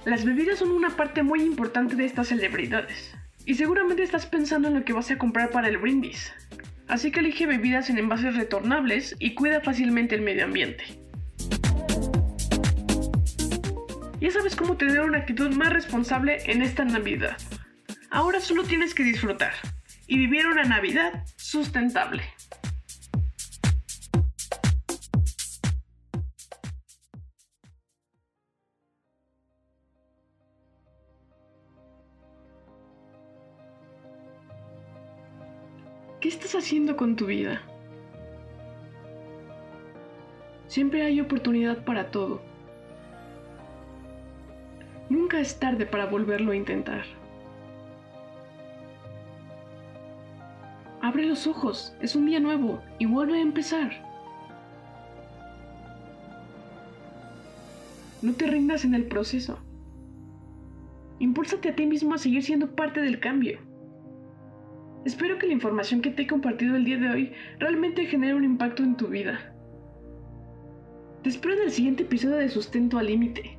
Las 0.04 0.26
bebidas 0.26 0.58
son 0.58 0.70
una 0.70 0.90
parte 0.90 1.22
muy 1.22 1.40
importante 1.40 1.96
de 1.96 2.04
estas 2.04 2.28
celebridades. 2.28 3.14
Y 3.46 3.54
seguramente 3.54 4.02
estás 4.02 4.26
pensando 4.26 4.68
en 4.68 4.74
lo 4.74 4.84
que 4.84 4.92
vas 4.92 5.10
a 5.10 5.16
comprar 5.16 5.50
para 5.50 5.68
el 5.68 5.78
brindis. 5.78 6.30
Así 6.88 7.10
que 7.10 7.20
elige 7.20 7.46
bebidas 7.46 7.88
en 7.88 7.96
envases 7.96 8.36
retornables 8.36 9.16
y 9.18 9.32
cuida 9.32 9.62
fácilmente 9.62 10.14
el 10.14 10.20
medio 10.20 10.44
ambiente. 10.44 10.84
Ya 14.20 14.30
sabes 14.30 14.54
cómo 14.56 14.76
tener 14.76 15.00
una 15.00 15.18
actitud 15.18 15.50
más 15.54 15.72
responsable 15.72 16.38
en 16.50 16.60
esta 16.60 16.84
Navidad. 16.84 17.38
Ahora 18.10 18.40
solo 18.40 18.64
tienes 18.64 18.94
que 18.94 19.04
disfrutar 19.04 19.54
y 20.06 20.18
vivir 20.18 20.46
una 20.46 20.64
Navidad 20.64 21.24
sustentable. 21.36 22.24
Haciendo 36.64 36.96
con 36.96 37.14
tu 37.14 37.26
vida? 37.26 37.60
Siempre 40.66 41.02
hay 41.02 41.20
oportunidad 41.20 41.84
para 41.84 42.10
todo. 42.10 42.40
Nunca 45.10 45.40
es 45.40 45.60
tarde 45.60 45.84
para 45.84 46.06
volverlo 46.06 46.52
a 46.52 46.56
intentar. 46.56 47.04
Abre 51.02 51.26
los 51.26 51.46
ojos, 51.46 51.94
es 52.00 52.16
un 52.16 52.24
día 52.24 52.40
nuevo 52.40 52.80
y 52.98 53.04
vuelve 53.04 53.36
a 53.36 53.42
empezar. 53.42 53.92
No 58.22 58.32
te 58.32 58.46
rindas 58.46 58.86
en 58.86 58.94
el 58.94 59.04
proceso. 59.04 59.58
Impúlsate 61.18 61.68
a 61.68 61.76
ti 61.76 61.84
mismo 61.84 62.14
a 62.14 62.18
seguir 62.18 62.42
siendo 62.42 62.74
parte 62.74 63.02
del 63.02 63.20
cambio. 63.20 63.73
Espero 65.04 65.38
que 65.38 65.46
la 65.46 65.52
información 65.52 66.00
que 66.00 66.10
te 66.10 66.22
he 66.22 66.26
compartido 66.26 66.76
el 66.76 66.84
día 66.84 66.96
de 66.96 67.10
hoy 67.10 67.32
realmente 67.58 68.06
genere 68.06 68.34
un 68.34 68.44
impacto 68.44 68.82
en 68.82 68.96
tu 68.96 69.08
vida. 69.08 69.54
Te 71.22 71.28
espero 71.28 71.54
en 71.54 71.62
el 71.62 71.70
siguiente 71.70 72.04
episodio 72.04 72.36
de 72.36 72.48
Sustento 72.48 72.98
al 72.98 73.06
Límite. 73.06 73.58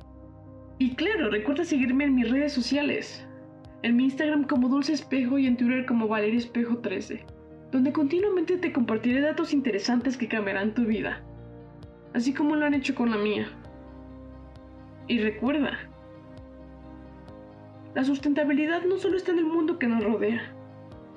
Y 0.78 0.96
claro, 0.96 1.30
recuerda 1.30 1.64
seguirme 1.64 2.04
en 2.04 2.16
mis 2.16 2.30
redes 2.30 2.52
sociales. 2.52 3.24
En 3.82 3.94
mi 3.94 4.04
Instagram 4.04 4.44
como 4.44 4.68
Dulce 4.68 4.92
Espejo 4.92 5.38
y 5.38 5.46
en 5.46 5.56
Twitter 5.56 5.86
como 5.86 6.08
Valeria 6.08 6.38
Espejo 6.38 6.78
13, 6.78 7.24
donde 7.70 7.92
continuamente 7.92 8.56
te 8.56 8.72
compartiré 8.72 9.20
datos 9.20 9.52
interesantes 9.52 10.16
que 10.16 10.26
cambiarán 10.26 10.74
tu 10.74 10.84
vida, 10.84 11.22
así 12.12 12.34
como 12.34 12.56
lo 12.56 12.66
han 12.66 12.74
hecho 12.74 12.94
con 12.96 13.10
la 13.10 13.18
mía. 13.18 13.48
Y 15.06 15.18
recuerda, 15.20 15.78
la 17.94 18.02
sustentabilidad 18.02 18.82
no 18.84 18.96
solo 18.96 19.16
está 19.16 19.30
en 19.30 19.38
el 19.38 19.46
mundo 19.46 19.78
que 19.78 19.86
nos 19.86 20.02
rodea, 20.02 20.55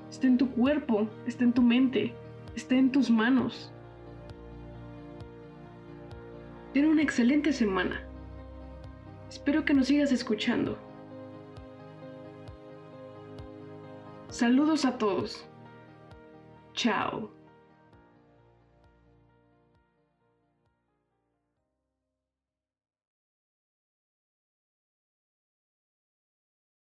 está 0.10 0.28
en 0.28 0.38
tu 0.38 0.50
cuerpo, 0.52 1.08
está 1.26 1.44
en 1.44 1.54
tu 1.54 1.62
mente, 1.62 2.14
está 2.56 2.76
en 2.76 2.92
tus 2.92 3.10
manos. 3.10 3.72
Ten 6.74 6.86
una 6.86 7.02
excelente 7.02 7.52
semana. 7.52 8.04
Espero 9.30 9.66
que 9.66 9.74
nos 9.74 9.88
sigas 9.88 10.12
escuchando. 10.12 10.78
Saludos 14.30 14.86
a 14.86 14.98
todos. 14.98 15.46
Chao. 16.74 17.39